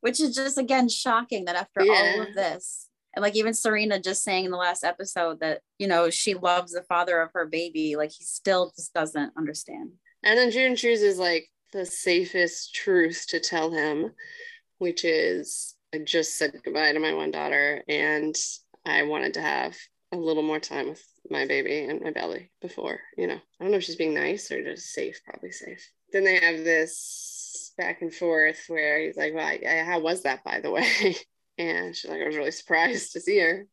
[0.00, 2.14] Which is just again shocking that after yeah.
[2.16, 5.86] all of this, and like even Serena just saying in the last episode that you
[5.86, 9.92] know she loves the father of her baby, like he still just doesn't understand.
[10.22, 14.12] And then June chooses like the safest truth to tell him,
[14.78, 18.34] which is I just said goodbye to my one daughter and
[18.84, 19.76] I wanted to have
[20.12, 23.34] a little more time with my baby and my belly before, you know.
[23.34, 25.90] I don't know if she's being nice or just safe, probably safe.
[26.12, 30.44] Then they have this back and forth where he's like, Well, I, how was that,
[30.44, 31.16] by the way?
[31.58, 33.66] And she's like, I was really surprised to see her.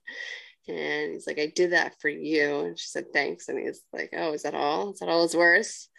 [0.70, 2.62] And he's like, I did that for you.
[2.62, 3.50] And she said, Thanks.
[3.50, 4.94] And he's like, Oh, is that all?
[4.94, 5.90] Is that all it's worth?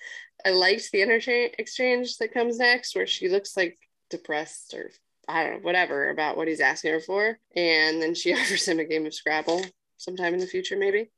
[0.45, 3.79] I liked the interchange exchange that comes next where she looks like
[4.11, 4.91] depressed or
[5.27, 7.39] I don't know, whatever about what he's asking her for.
[7.57, 9.65] And then she offers him a game of Scrabble
[9.97, 11.11] sometime in the future, maybe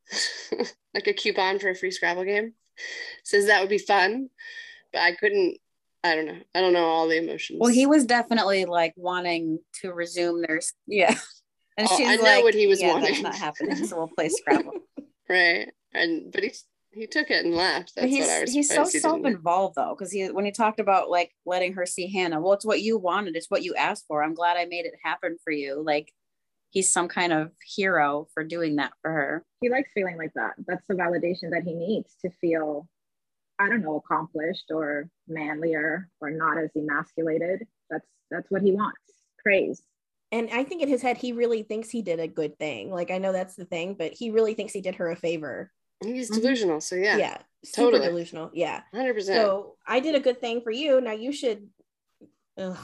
[0.94, 2.54] like a coupon for a free Scrabble game.
[3.24, 4.28] Says that would be fun,
[4.92, 5.58] but I couldn't.
[6.04, 6.38] I don't know.
[6.54, 7.58] I don't know all the emotions.
[7.60, 11.16] Well, he was definitely like wanting to resume their yeah.
[11.78, 13.10] And oh, she's I know like, what he was yeah, wanting.
[13.10, 13.76] That's not happening.
[13.86, 14.72] So we'll play Scrabble.
[15.28, 16.52] right, and but he
[16.96, 17.92] he took it and left.
[17.94, 18.50] That's he's, what I.
[18.50, 22.40] He's so self-involved though, because he when he talked about like letting her see Hannah.
[22.40, 23.36] Well, it's what you wanted.
[23.36, 24.22] It's what you asked for.
[24.22, 25.82] I'm glad I made it happen for you.
[25.84, 26.12] Like
[26.70, 29.44] he's some kind of hero for doing that for her.
[29.60, 30.54] He likes feeling like that.
[30.66, 32.88] That's the validation that he needs to feel,
[33.58, 37.66] I don't know, accomplished or manlier or not as emasculated.
[37.90, 38.98] That's that's what he wants.
[39.42, 39.82] Praise.
[40.32, 42.90] And I think in his head, he really thinks he did a good thing.
[42.90, 45.70] Like I know that's the thing, but he really thinks he did her a favor.
[46.02, 46.40] He's mm-hmm.
[46.40, 46.80] delusional.
[46.80, 47.16] So yeah.
[47.16, 47.38] Yeah.
[47.64, 48.08] Super totally.
[48.08, 48.50] delusional.
[48.52, 48.82] Yeah.
[48.94, 49.24] 100%.
[49.24, 51.00] So I did a good thing for you.
[51.00, 51.68] Now you should.
[52.58, 52.78] Ugh.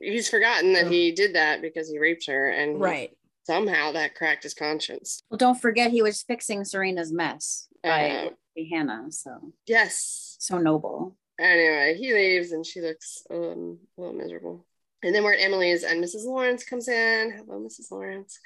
[0.00, 0.92] He's forgotten that Ugh.
[0.92, 5.22] he did that because he raped her and right somehow that cracked his conscience.
[5.30, 8.30] Well, don't forget he was fixing Serena's mess by uh,
[8.70, 9.06] Hannah.
[9.10, 11.16] So yes, so noble.
[11.38, 14.66] Anyway, he leaves and she looks um, a little miserable.
[15.06, 16.24] And then we're at Emily's, and Mrs.
[16.24, 17.30] Lawrence comes in.
[17.30, 17.92] Hello, Mrs.
[17.92, 18.40] Lawrence.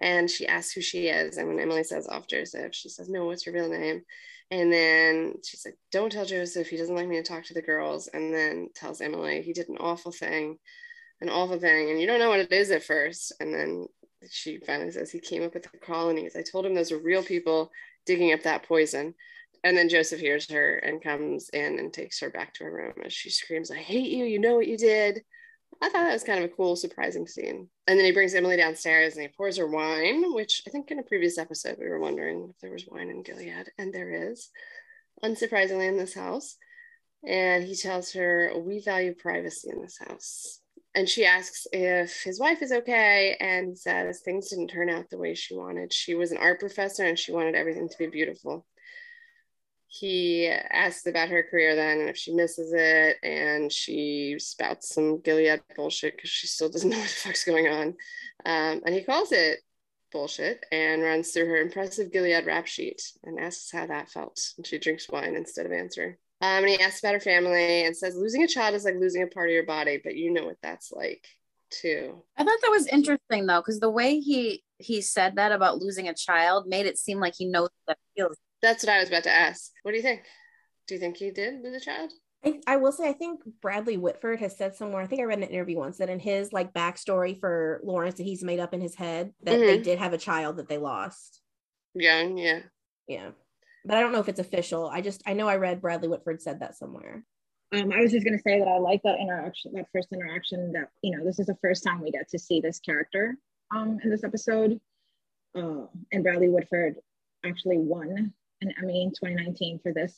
[0.00, 1.36] And she asks who she is.
[1.36, 4.00] And when Emily says Ofjoseph, she says, No, what's your real name?
[4.50, 6.68] And then she's like, Don't tell Joseph.
[6.68, 8.08] He doesn't like me to talk to the girls.
[8.08, 10.58] And then tells Emily he did an awful thing,
[11.20, 11.90] an awful thing.
[11.90, 13.34] And you don't know what it is at first.
[13.38, 13.86] And then
[14.30, 16.34] she finally says he came up with the colonies.
[16.34, 17.70] I told him those are real people
[18.06, 19.12] digging up that poison.
[19.64, 22.94] And then Joseph hears her and comes in and takes her back to her room
[23.04, 24.24] as she screams, I hate you.
[24.24, 25.22] You know what you did.
[25.82, 27.68] I thought that was kind of a cool, surprising scene.
[27.86, 30.98] And then he brings Emily downstairs and he pours her wine, which I think in
[30.98, 34.48] a previous episode we were wondering if there was wine in Gilead, and there is,
[35.22, 36.56] unsurprisingly, in this house.
[37.26, 40.60] And he tells her, We value privacy in this house
[40.96, 45.18] and she asks if his wife is okay and says things didn't turn out the
[45.18, 48.66] way she wanted she was an art professor and she wanted everything to be beautiful
[50.00, 55.20] he asks about her career then and if she misses it and she spouts some
[55.20, 57.88] gilead bullshit because she still doesn't know what the fuck's going on
[58.44, 59.60] um, and he calls it
[60.12, 64.66] bullshit and runs through her impressive gilead rap sheet and asks how that felt and
[64.66, 68.14] she drinks wine instead of answering um, and he asks about her family and says,
[68.14, 70.58] losing a child is like losing a part of your body, but you know what
[70.62, 71.26] that's like
[71.70, 72.22] too.
[72.36, 76.08] I thought that was interesting though, because the way he he said that about losing
[76.08, 78.36] a child made it seem like he knows that feels.
[78.66, 79.70] That's what I was about to ask.
[79.82, 80.22] What do you think?
[80.88, 82.12] Do you think he did lose a child?
[82.44, 85.02] I, I will say I think Bradley Whitford has said somewhere.
[85.02, 88.24] I think I read an interview once that in his like backstory for Lawrence that
[88.24, 89.66] he's made up in his head that mm-hmm.
[89.66, 91.40] they did have a child that they lost.
[91.94, 92.60] Young, yeah.
[93.08, 93.30] Yeah
[93.86, 94.88] but I don't know if it's official.
[94.88, 97.24] I just I know I read Bradley Whitford said that somewhere.
[97.72, 100.72] Um, I was just gonna say that I like that interaction, that first interaction.
[100.72, 103.36] That you know, this is the first time we get to see this character
[103.74, 104.80] um, in this episode.
[105.54, 106.96] Uh, and Bradley Whitford
[107.44, 110.16] actually won an Emmy in 2019 for this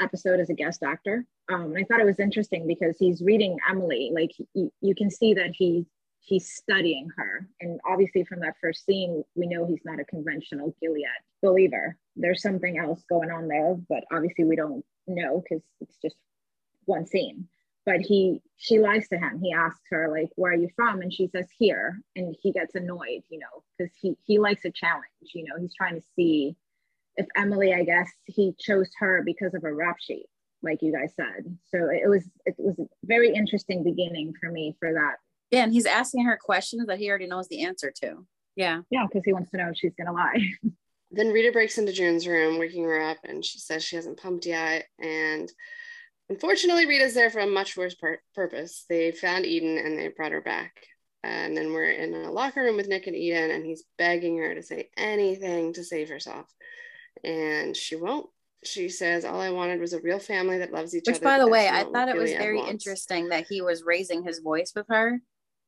[0.00, 1.24] episode as a guest actor.
[1.52, 4.10] Um, and I thought it was interesting because he's reading Emily.
[4.12, 5.86] Like you, you can see that he
[6.20, 7.48] he's studying her.
[7.60, 11.06] And obviously, from that first scene, we know he's not a conventional Gilead
[11.42, 11.96] believer.
[12.16, 16.16] There's something else going on there, but obviously, we don't know because it's just
[16.84, 17.48] one scene.
[17.86, 19.40] But he, she lies to him.
[19.42, 22.74] He asks her like, "Where are you from?" And she says, "Here." And he gets
[22.74, 25.04] annoyed, you know, because he he likes a challenge.
[25.34, 26.56] You know, he's trying to see
[27.20, 30.26] if Emily, I guess, he chose her because of a rap sheet,
[30.62, 31.56] like you guys said.
[31.70, 35.16] So it was it was a very interesting beginning for me for that
[35.50, 38.24] yeah, and he's asking her questions that he already knows the answer to.
[38.56, 38.82] Yeah.
[38.90, 40.52] Yeah, because he wants to know if she's gonna lie.
[41.10, 44.46] then Rita breaks into June's room, waking her up, and she says she hasn't pumped
[44.46, 44.86] yet.
[45.00, 45.50] And
[46.28, 48.84] unfortunately, Rita's there for a much worse pur- purpose.
[48.88, 50.72] They found Eden and they brought her back.
[51.22, 54.54] And then we're in a locker room with Nick and Eden, and he's begging her
[54.54, 56.46] to say anything to save herself.
[57.24, 58.26] And she won't.
[58.64, 61.24] She says, All I wanted was a real family that loves each Which, other.
[61.24, 62.70] Which, by the way, I thought it was very wants.
[62.72, 65.20] interesting that he was raising his voice with her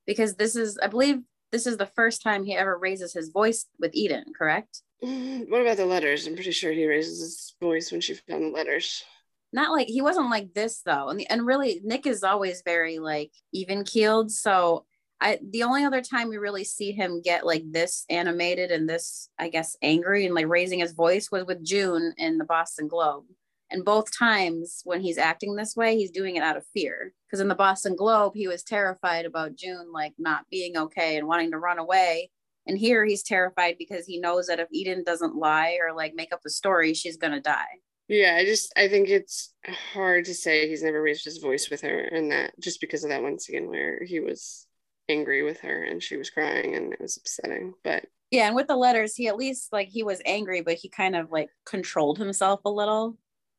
[0.07, 1.20] because this is, I believe,
[1.53, 4.82] this is the first time he ever raises his voice with Eden, correct?
[5.05, 5.51] Mm-hmm.
[5.51, 6.26] What about the letters?
[6.26, 9.05] I'm pretty sure he raises his voice when she found the letters.
[9.53, 12.99] Not like he wasn't like this though, and the, and really Nick is always very
[12.99, 14.30] like even keeled.
[14.30, 14.86] So
[15.22, 19.30] I the only other time we really see him get like this animated and this
[19.38, 23.24] I guess angry and like raising his voice was with June in the Boston Globe.
[23.70, 27.14] And both times when he's acting this way, he's doing it out of fear.
[27.26, 31.28] Because in the Boston Globe, he was terrified about June like not being okay and
[31.28, 32.30] wanting to run away.
[32.66, 36.32] And here he's terrified because he knows that if Eden doesn't lie or like make
[36.32, 37.78] up a story, she's gonna die.
[38.08, 39.54] Yeah, I just I think it's
[39.94, 43.10] hard to say he's never raised his voice with her and that just because of
[43.10, 44.66] that one scene where he was
[45.09, 47.74] angry with her and she was crying and it was upsetting.
[47.84, 50.88] But yeah, and with the letters, he at least like he was angry, but he
[50.88, 53.16] kind of like controlled himself a little.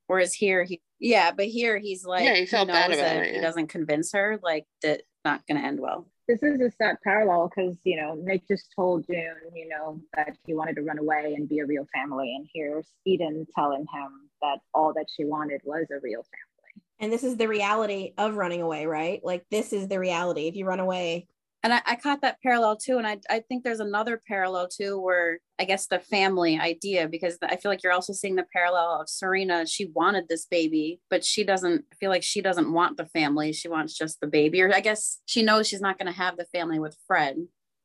[0.08, 3.28] Whereas here, he yeah, but here he's like yeah, he felt he bad about it.
[3.28, 3.34] Yeah.
[3.34, 6.08] He doesn't convince her like that not going to end well.
[6.28, 10.38] This is a set parallel because you know Nick just told June you know that
[10.46, 14.30] he wanted to run away and be a real family, and here's Eden telling him
[14.42, 16.53] that all that she wanted was a real family.
[17.00, 19.22] And this is the reality of running away, right?
[19.24, 20.48] Like this is the reality.
[20.48, 21.28] If you run away,
[21.64, 22.98] and I, I, caught that parallel too.
[22.98, 27.38] And I, I think there's another parallel too where i guess the family idea because
[27.42, 29.66] i feel like you're also seeing the parallel of serena.
[29.66, 33.54] She wanted this baby but she doesn't I feel like she doesn't want the family.
[33.54, 34.62] She wants just the baby.
[34.62, 37.38] Or i guess she knows she's not going to have the family with fred.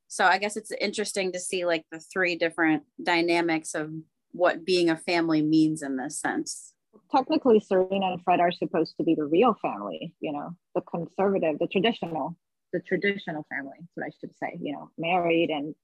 [0.09, 3.93] So i guess it's interesting to see like the three different dynamics of
[4.33, 6.75] what being a family means in this sense
[7.11, 11.59] technically serena and fred are supposed to be the real family you know the conservative
[11.59, 12.37] the traditional
[12.73, 15.75] the traditional family, that's what I should say, you know, married and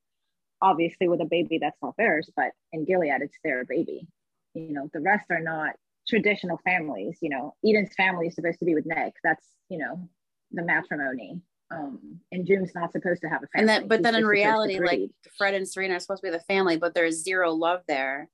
[0.63, 4.07] obviously with a baby that's not theirs, but in Gilead, it's their baby.
[4.55, 5.75] You know, the rest are not
[6.09, 7.19] traditional families.
[7.21, 9.15] You know, Eden's family is supposed to be with Nick.
[9.23, 10.09] That's, you know,
[10.53, 11.41] the matrimony.
[11.71, 13.61] Um, and June's not supposed to have a family.
[13.61, 16.45] And then, but then in reality, like Fred and Serena are supposed to be the
[16.45, 18.29] family, but there's zero love there.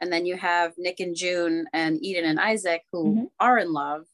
[0.00, 3.24] And then you have Nick and June and Eden and Isaac who mm-hmm.
[3.40, 4.06] are in love.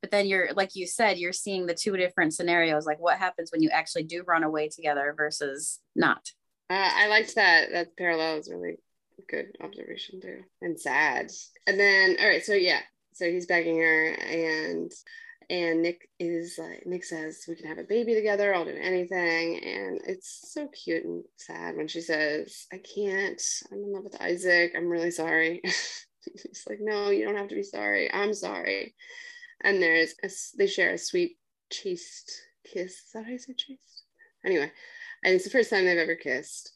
[0.00, 3.50] But then you're like you said you're seeing the two different scenarios like what happens
[3.52, 6.30] when you actually do run away together versus not.
[6.70, 8.76] Uh, i liked that that parallel is really
[9.28, 11.30] good observation too and sad.
[11.66, 12.80] And then all right so yeah
[13.12, 14.90] so he's begging her and
[15.50, 19.62] and nick is like nick says we can have a baby together i'll do anything
[19.62, 24.20] and it's so cute and sad when she says i can't i'm in love with
[24.22, 28.94] isaac i'm really sorry he's like no you don't have to be sorry i'm sorry
[29.62, 31.36] and there's a, they share a sweet
[31.70, 32.32] chaste
[32.64, 32.92] kiss.
[32.92, 34.04] Is that how you say chaste?
[34.44, 34.70] Anyway,
[35.24, 36.72] and it's the first time they've ever kissed.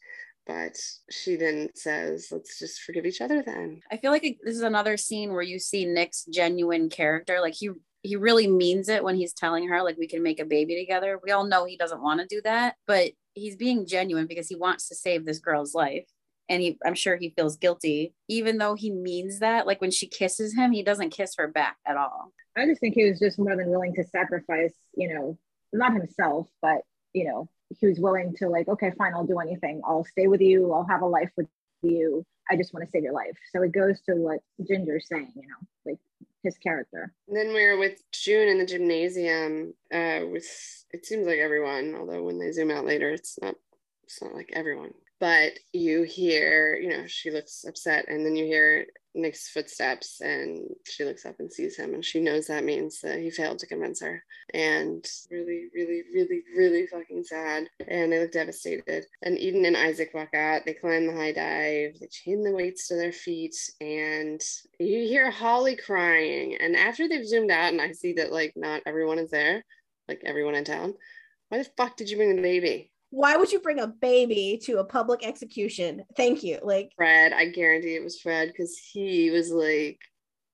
[0.47, 0.77] But
[1.09, 4.95] she then says, "Let's just forgive each other." Then I feel like this is another
[4.95, 7.41] scene where you see Nick's genuine character.
[7.41, 7.71] Like he
[8.05, 11.19] he really means it when he's telling her like we can make a baby together.
[11.23, 14.55] We all know he doesn't want to do that, but he's being genuine because he
[14.55, 16.05] wants to save this girl's life
[16.47, 20.07] and he i'm sure he feels guilty even though he means that like when she
[20.07, 23.37] kisses him he doesn't kiss her back at all I just think he was just
[23.37, 25.37] more than willing to sacrifice, you know,
[25.73, 26.81] not himself, but,
[27.13, 27.49] you know,
[27.79, 29.81] he was willing to like, okay, fine, I'll do anything.
[29.85, 30.71] I'll stay with you.
[30.71, 31.47] I'll have a life with
[31.81, 32.23] you.
[32.49, 33.35] I just want to save your life.
[33.51, 35.97] So it goes to what Ginger's saying, you know, like
[36.45, 37.13] his character.
[37.27, 40.47] And then we are with June in the gymnasium uh, with,
[40.91, 43.55] it seems like everyone, although when they zoom out later, it's not,
[44.03, 44.93] it's not like everyone.
[45.19, 48.85] But you hear, you know, she looks upset, and then you hear
[49.15, 53.19] Nick's footsteps and she looks up and sees him and she knows that means that
[53.19, 54.23] he failed to convince her.
[54.53, 57.67] And really really really really fucking sad.
[57.87, 59.05] And they look devastated.
[59.23, 60.63] And Eden and Isaac walk out.
[60.65, 61.99] They climb the high dive.
[61.99, 63.55] They chain the weights to their feet.
[63.81, 64.41] And
[64.79, 66.57] you hear Holly crying.
[66.59, 69.63] And after they've zoomed out and I see that like not everyone is there
[70.07, 70.93] like everyone in town
[71.49, 74.79] why the fuck did you bring the baby why would you bring a baby to
[74.79, 76.03] a public execution?
[76.17, 76.59] Thank you.
[76.61, 79.99] Like Fred, I guarantee it was Fred because he was like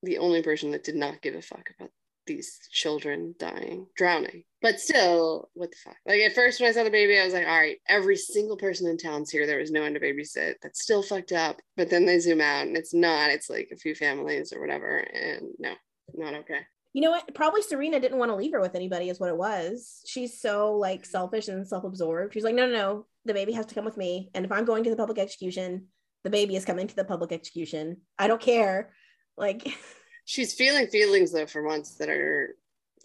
[0.04, 1.90] the only person that did not give a fuck about
[2.24, 4.44] these children dying, drowning.
[4.60, 5.96] But still, what the fuck?
[6.06, 8.56] Like at first when I saw the baby, I was like, all right, every single
[8.56, 9.44] person in town's here.
[9.44, 10.54] There was no one to babysit.
[10.62, 11.60] That's still fucked up.
[11.76, 13.30] But then they zoom out and it's not.
[13.30, 14.98] It's like a few families or whatever.
[14.98, 15.72] And no,
[16.14, 16.60] not okay.
[16.92, 17.34] You know what?
[17.34, 20.00] Probably Serena didn't want to leave her with anybody, is what it was.
[20.06, 22.34] She's so like selfish and self-absorbed.
[22.34, 23.06] She's like, no, no, no.
[23.24, 24.30] The baby has to come with me.
[24.34, 25.86] And if I'm going to the public execution,
[26.24, 27.98] the baby is coming to the public execution.
[28.18, 28.92] I don't care.
[29.36, 29.66] Like
[30.24, 32.56] She's feeling feelings though for once that are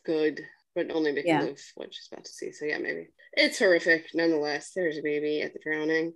[0.06, 0.42] good,
[0.76, 1.44] but only because Yeah.
[1.44, 2.52] of what she's about to see.
[2.52, 4.72] So yeah, maybe it's horrific nonetheless.
[4.76, 6.14] There's a baby at the drowning,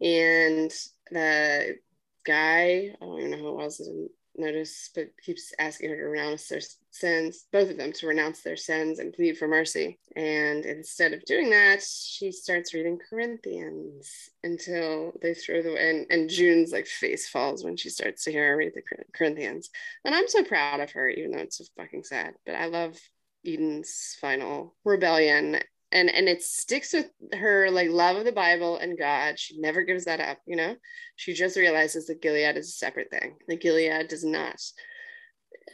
[0.00, 0.70] and
[1.10, 1.76] the
[2.24, 3.90] guy I don't even know who it was.
[4.38, 6.60] Notice, but keeps asking her to renounce their
[6.90, 9.98] sins, both of them to renounce their sins and plead for mercy.
[10.14, 16.30] And instead of doing that, she starts reading Corinthians until they throw the and and
[16.30, 18.82] June's like face falls when she starts to hear her read the
[19.12, 19.70] Corinthians.
[20.04, 22.34] And I'm so proud of her, even though it's so fucking sad.
[22.46, 22.96] But I love
[23.44, 25.60] Eden's final rebellion.
[25.90, 29.38] And and it sticks with her like love of the Bible and God.
[29.38, 30.76] She never gives that up, you know?
[31.16, 33.36] She just realizes that Gilead is a separate thing.
[33.48, 34.60] That Gilead does not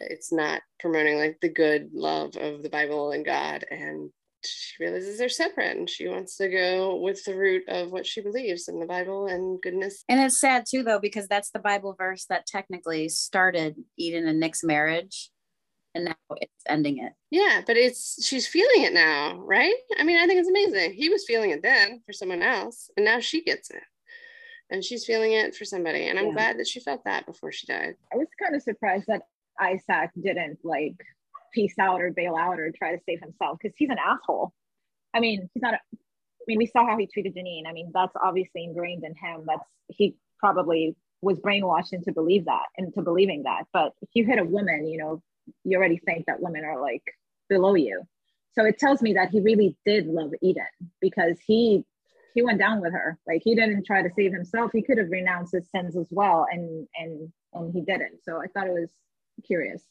[0.01, 3.65] it's not promoting like the good love of the Bible and God.
[3.71, 4.11] And
[4.45, 8.21] she realizes they're separate and she wants to go with the root of what she
[8.21, 10.05] believes in the Bible and goodness.
[10.09, 14.41] And it's sad too, though, because that's the Bible verse that technically started Eden and
[14.41, 15.31] Nick's marriage,
[15.95, 17.13] and now it's ending it.
[17.31, 19.75] Yeah, but it's she's feeling it now, right?
[19.99, 20.95] I mean, I think it's amazing.
[20.95, 23.83] He was feeling it then for someone else, and now she gets it.
[24.71, 26.09] And she's feeling it for somebody.
[26.09, 26.33] And I'm Yeah.
[26.33, 27.97] glad that she felt that before she died.
[28.13, 29.23] I was kind of surprised that
[29.61, 30.97] Isaac didn't like
[31.53, 34.53] peace out or bail out or try to save himself because he's an asshole.
[35.13, 35.75] I mean, he's not.
[35.75, 37.67] A, I mean, we saw how he treated Janine.
[37.67, 39.45] I mean, that's obviously ingrained in him.
[39.47, 43.65] That's he probably was brainwashed into believe that into believing that.
[43.73, 45.23] But if you hit a woman, you know,
[45.65, 47.03] you already think that women are like
[47.49, 48.03] below you.
[48.53, 50.67] So it tells me that he really did love Eden
[51.01, 51.85] because he
[52.35, 53.19] he went down with her.
[53.27, 54.71] Like he didn't try to save himself.
[54.73, 58.23] He could have renounced his sins as well, and and and he didn't.
[58.25, 58.91] So I thought it was
[59.47, 59.83] curious.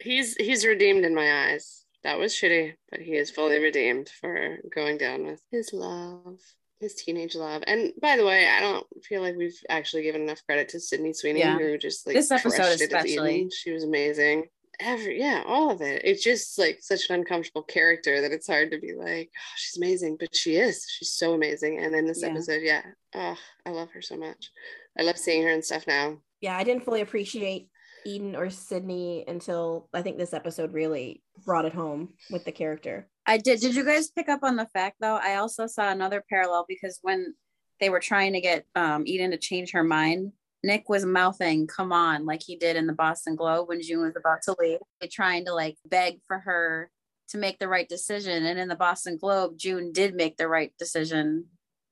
[0.00, 1.84] He's he's redeemed in my eyes.
[2.04, 6.40] That was shitty, but he is fully redeemed for going down with his love,
[6.80, 7.62] his teenage love.
[7.66, 11.12] And by the way, I don't feel like we've actually given enough credit to Sydney
[11.12, 11.56] Sweeney, Yeah.
[11.56, 13.48] who just like This episode crushed it especially.
[13.50, 14.48] She was amazing.
[14.80, 16.02] Every yeah, all of it.
[16.04, 19.76] It's just like such an uncomfortable character that it's hard to be like, oh, she's
[19.76, 20.86] amazing, but she is.
[20.88, 21.78] She's so amazing.
[21.78, 22.28] And in this Yeah.
[22.30, 22.82] episode, yeah,
[23.14, 24.50] oh, I love her so much.
[24.98, 26.18] I love seeing her and stuff now.
[26.40, 27.68] yeah, I didn't fully appreciate
[28.04, 33.08] Eden or Sydney until I think this episode really brought it home with the character.
[33.26, 33.60] I did.
[33.60, 35.16] Did you guys pick up on the fact though?
[35.22, 37.34] I also saw another parallel because when
[37.78, 40.32] they were trying to get um, Eden to change her mind,
[40.64, 44.16] Nick was mouthing "Come on" like he did in the Boston Globe when June was
[44.16, 44.78] about to leave,
[45.10, 46.90] trying to like beg for her
[47.28, 48.44] to make the right decision.
[48.44, 51.46] And in the Boston Globe, June did make the right decision,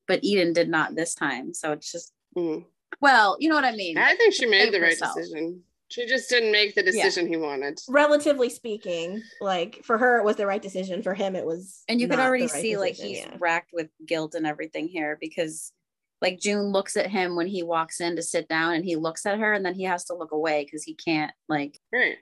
[0.06, 1.54] but Eden did not this time.
[1.54, 2.64] So it's just Mhm.
[3.00, 3.98] well, you know what I mean.
[3.98, 5.16] I think she made the right herself.
[5.16, 5.64] decision.
[5.88, 7.80] She just didn't make the decision he wanted.
[7.88, 11.02] Relatively speaking, like for her, it was the right decision.
[11.02, 11.82] For him, it was.
[11.88, 13.36] and you could not the already right see like he's yeah.
[13.40, 15.72] racked with guilt and everything here because
[16.20, 19.24] like June looks at him when he walks in to sit down and he looks
[19.26, 22.16] at her and then he has to look away because he can't like Right.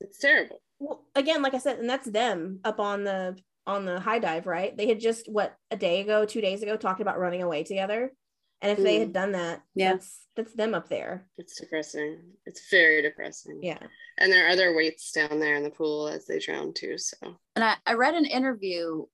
[0.00, 0.60] It's terrible.
[0.80, 3.36] well, again, like I said, and that's them up on the
[3.66, 4.76] on the high dive, right?
[4.76, 8.12] They had just what a day ago, two days ago, talked about running away together.
[8.60, 9.00] And if they Mm.
[9.00, 9.92] had done that, Yeah.
[9.92, 11.28] that's that's them up there.
[11.38, 12.20] It's depressing.
[12.44, 13.60] It's very depressing.
[13.62, 13.78] Yeah.
[14.18, 16.98] And there are other weights down there in the pool as they drown too.
[16.98, 17.16] So
[17.56, 19.06] and I, I read an interview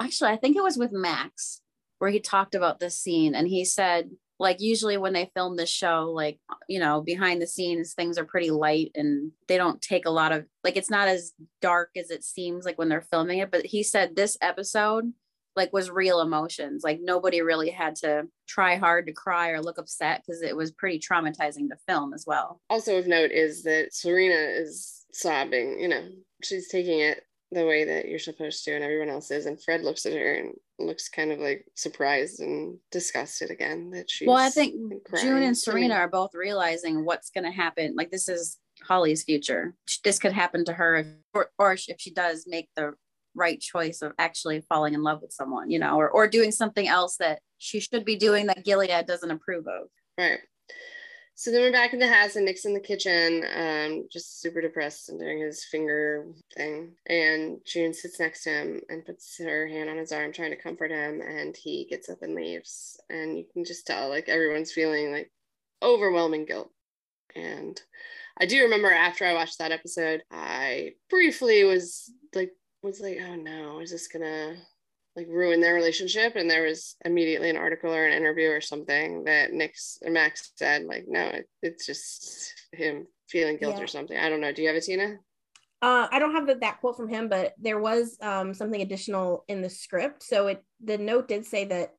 [0.00, 1.60] actually I think it was with Max
[1.98, 5.70] where he talked about this scene and he said like usually when they film this
[5.70, 6.38] show like
[6.68, 10.32] you know behind the scenes things are pretty light and they don't take a lot
[10.32, 13.66] of like it's not as dark as it seems like when they're filming it but
[13.66, 15.12] he said this episode
[15.56, 19.78] like was real emotions like nobody really had to try hard to cry or look
[19.78, 22.60] upset because it was pretty traumatizing to film as well.
[22.70, 26.08] Also of note is that Serena is sobbing, you know,
[26.42, 29.46] she's taking it the way that you're supposed to and everyone else is.
[29.46, 34.08] And Fred looks at her and looks kind of like surprised and disgusted again that
[34.08, 35.26] she well i think crying.
[35.26, 39.24] june and serena mean, are both realizing what's going to happen like this is holly's
[39.24, 39.74] future
[40.04, 42.92] this could happen to her if, or, or if she does make the
[43.34, 46.86] right choice of actually falling in love with someone you know or, or doing something
[46.86, 49.88] else that she should be doing that gilead doesn't approve of
[50.18, 50.40] Right.
[51.40, 54.60] So then we're back in the house and Nick's in the kitchen, um, just super
[54.60, 56.26] depressed and doing his finger
[56.56, 56.96] thing.
[57.06, 60.60] And June sits next to him and puts her hand on his arm, trying to
[60.60, 61.20] comfort him.
[61.20, 63.00] And he gets up and leaves.
[63.08, 65.30] And you can just tell, like, everyone's feeling like
[65.80, 66.72] overwhelming guilt.
[67.36, 67.80] And
[68.40, 72.50] I do remember after I watched that episode, I briefly was like,
[72.82, 74.56] was like, oh no, is this gonna
[75.18, 79.24] like ruin their relationship and there was immediately an article or an interview or something
[79.24, 83.82] that Nick's or Max said like no it, it's just him feeling guilt Yeah.
[83.82, 85.16] or something I don't know do you have it Tina
[85.82, 89.44] Uh, I don't have the, that quote from him, but there was um, something additional
[89.48, 90.22] in the script.
[90.22, 91.94] So it the note did say that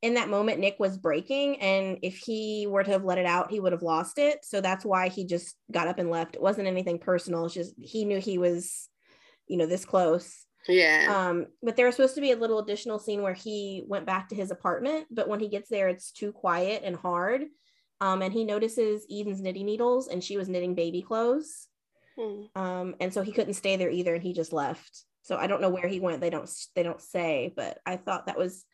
[0.00, 3.50] in that moment Nick was breaking, and if he were to have let it out,
[3.50, 4.44] he would have lost it.
[4.44, 6.36] So that's why he just got up and left.
[6.36, 7.46] It wasn't anything personal.
[7.46, 8.88] It's just he knew he was,
[9.46, 10.46] you know, this close.
[10.68, 11.06] Yeah.
[11.28, 14.28] Um, but there was supposed to be a little additional scene where he went back
[14.28, 17.44] to his apartment, but when he gets there, it's too quiet and hard.
[18.00, 21.66] Um, and he notices Eden's knitting needles, and she was knitting baby clothes.
[22.18, 22.42] Hmm.
[22.56, 25.04] um and so he couldn't stay there either and he just left.
[25.22, 26.20] So i don't know where he went.
[26.20, 28.64] They don't they don't say but i thought that was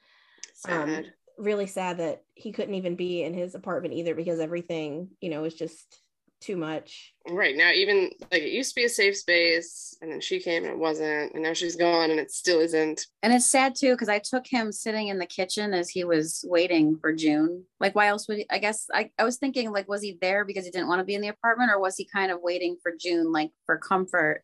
[0.66, 1.12] um, sad.
[1.36, 5.42] really sad that he couldn't even be in his apartment either because everything you know
[5.42, 6.00] was just
[6.44, 10.20] too much right now even like it used to be a safe space and then
[10.20, 13.46] she came and it wasn't and now she's gone and it still isn't And it's
[13.46, 17.12] sad too because I took him sitting in the kitchen as he was waiting for
[17.14, 17.64] June.
[17.80, 18.46] Like, why else would he?
[18.50, 21.04] I guess I, I was thinking, like, was he there because he didn't want to
[21.04, 24.42] be in the apartment, or was he kind of waiting for June, like for comfort?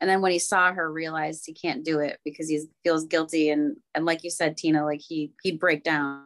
[0.00, 3.48] And then when he saw her, realized he can't do it because he feels guilty.
[3.48, 6.24] And and like you said, Tina, like he he'd break down.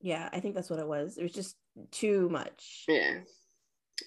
[0.00, 1.56] yeah i think that's what it was it was just
[1.90, 3.20] too much yeah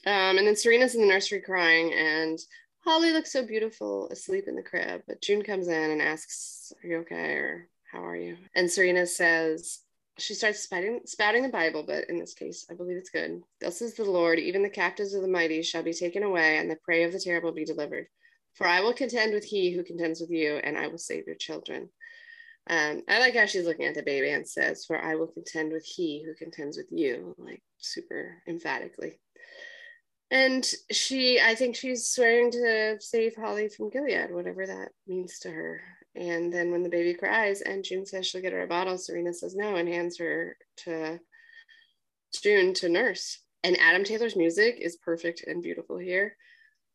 [0.06, 2.39] um and then Serena's in the nursery crying and
[2.84, 6.88] Holly looks so beautiful asleep in the crib but June comes in and asks are
[6.88, 9.80] you okay or how are you and Serena says
[10.18, 13.41] she starts spouting, spouting the Bible, but in this case, I believe it's good.
[13.60, 16.70] Thus is the Lord, even the captives of the mighty shall be taken away, and
[16.70, 18.08] the prey of the terrible be delivered.
[18.54, 21.36] For I will contend with he who contends with you, and I will save your
[21.36, 21.89] children.
[22.68, 25.74] Um, I like how she's looking at the baby and says, For I will contend
[25.74, 29.20] with he who contends with you, like super emphatically.
[30.32, 35.52] And she, I think she's swearing to save Holly from Gilead, whatever that means to
[35.52, 35.82] her.
[36.16, 39.34] And then when the baby cries and June says she'll get her a bottle, Serena
[39.34, 41.20] says no and hands her to
[42.42, 43.40] June to nurse.
[43.64, 46.36] And Adam Taylor's music is perfect and beautiful here.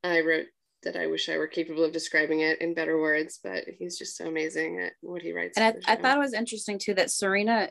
[0.03, 0.47] I wrote
[0.83, 4.16] that I wish I were capable of describing it in better words, but he's just
[4.16, 5.59] so amazing at what he writes.
[5.59, 7.70] And I, I thought it was interesting too that Serena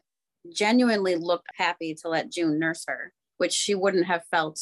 [0.53, 4.59] genuinely looked happy to let June nurse her, which she wouldn't have felt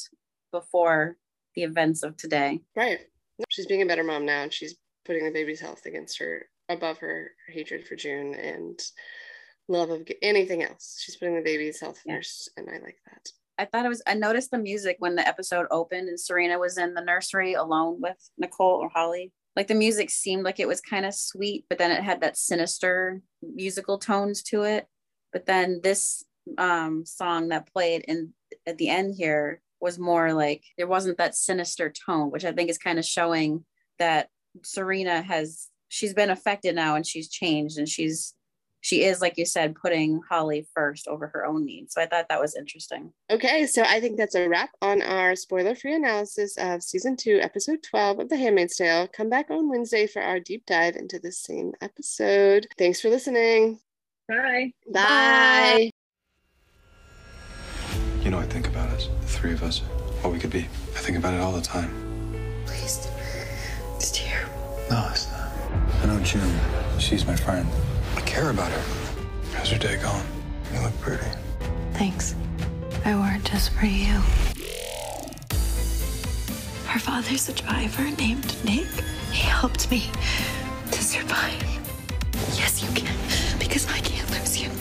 [0.52, 1.18] before
[1.56, 2.60] the events of today.
[2.76, 3.00] Right.
[3.50, 4.76] She's being a better mom now, and she's
[5.06, 8.80] putting the baby's health against her, above her hatred for June and
[9.68, 11.02] love of anything else.
[11.04, 12.16] She's putting the baby's health Yeah.
[12.18, 13.30] first, and I like that.
[13.60, 16.78] I thought it was, I noticed the music when the episode opened and Serena was
[16.78, 19.32] in the nursery alone with Nicole or Holly.
[19.56, 22.38] Like the music seemed like it was kind of sweet, but then it had that
[22.38, 24.86] sinister musical tones to it.
[25.34, 26.24] But then this
[26.60, 28.34] um, song that played in
[28.68, 32.70] at the end here was more like there wasn't that sinister tone, which I think
[32.70, 33.66] is kind of showing
[34.00, 34.30] that
[34.64, 38.34] Serena has she's been affected now and she's changed and she's
[38.82, 41.94] she is like you said putting Holly first over her own needs.
[41.94, 43.12] So I thought that was interesting.
[43.30, 47.40] Okay, so I think that's a wrap on our spoiler free analysis of season two,
[47.42, 49.08] episode 12 of The Handmaid's Tale.
[49.08, 52.68] Come back on Wednesday for our deep dive into the same episode.
[52.78, 53.80] Thanks for listening.
[54.30, 54.72] Bye.
[54.94, 55.80] Bye.
[55.80, 55.92] You
[59.38, 59.80] three of us,
[60.22, 60.62] what we could be.
[60.96, 61.92] I think about it all the time.
[62.66, 63.08] Please.
[63.96, 64.52] It's terrible.
[64.90, 65.52] No, it's not.
[66.02, 66.60] I know June.
[66.98, 67.68] She's my friend.
[68.16, 68.84] I care about her.
[69.54, 70.26] How's your day going?
[70.74, 71.28] You look pretty.
[71.94, 72.34] Thanks.
[73.06, 74.16] I wore it just for you.
[76.88, 78.88] Her father's a driver named Nick.
[79.32, 80.10] He helped me
[80.92, 81.62] to survive.
[82.58, 83.16] Yes, you can,
[83.60, 84.72] because I can't lose you.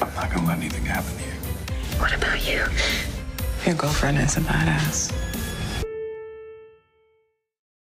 [0.00, 2.00] I'm not gonna let anything happen to you.
[2.00, 2.64] What about you?
[3.66, 5.27] Your girlfriend is a badass.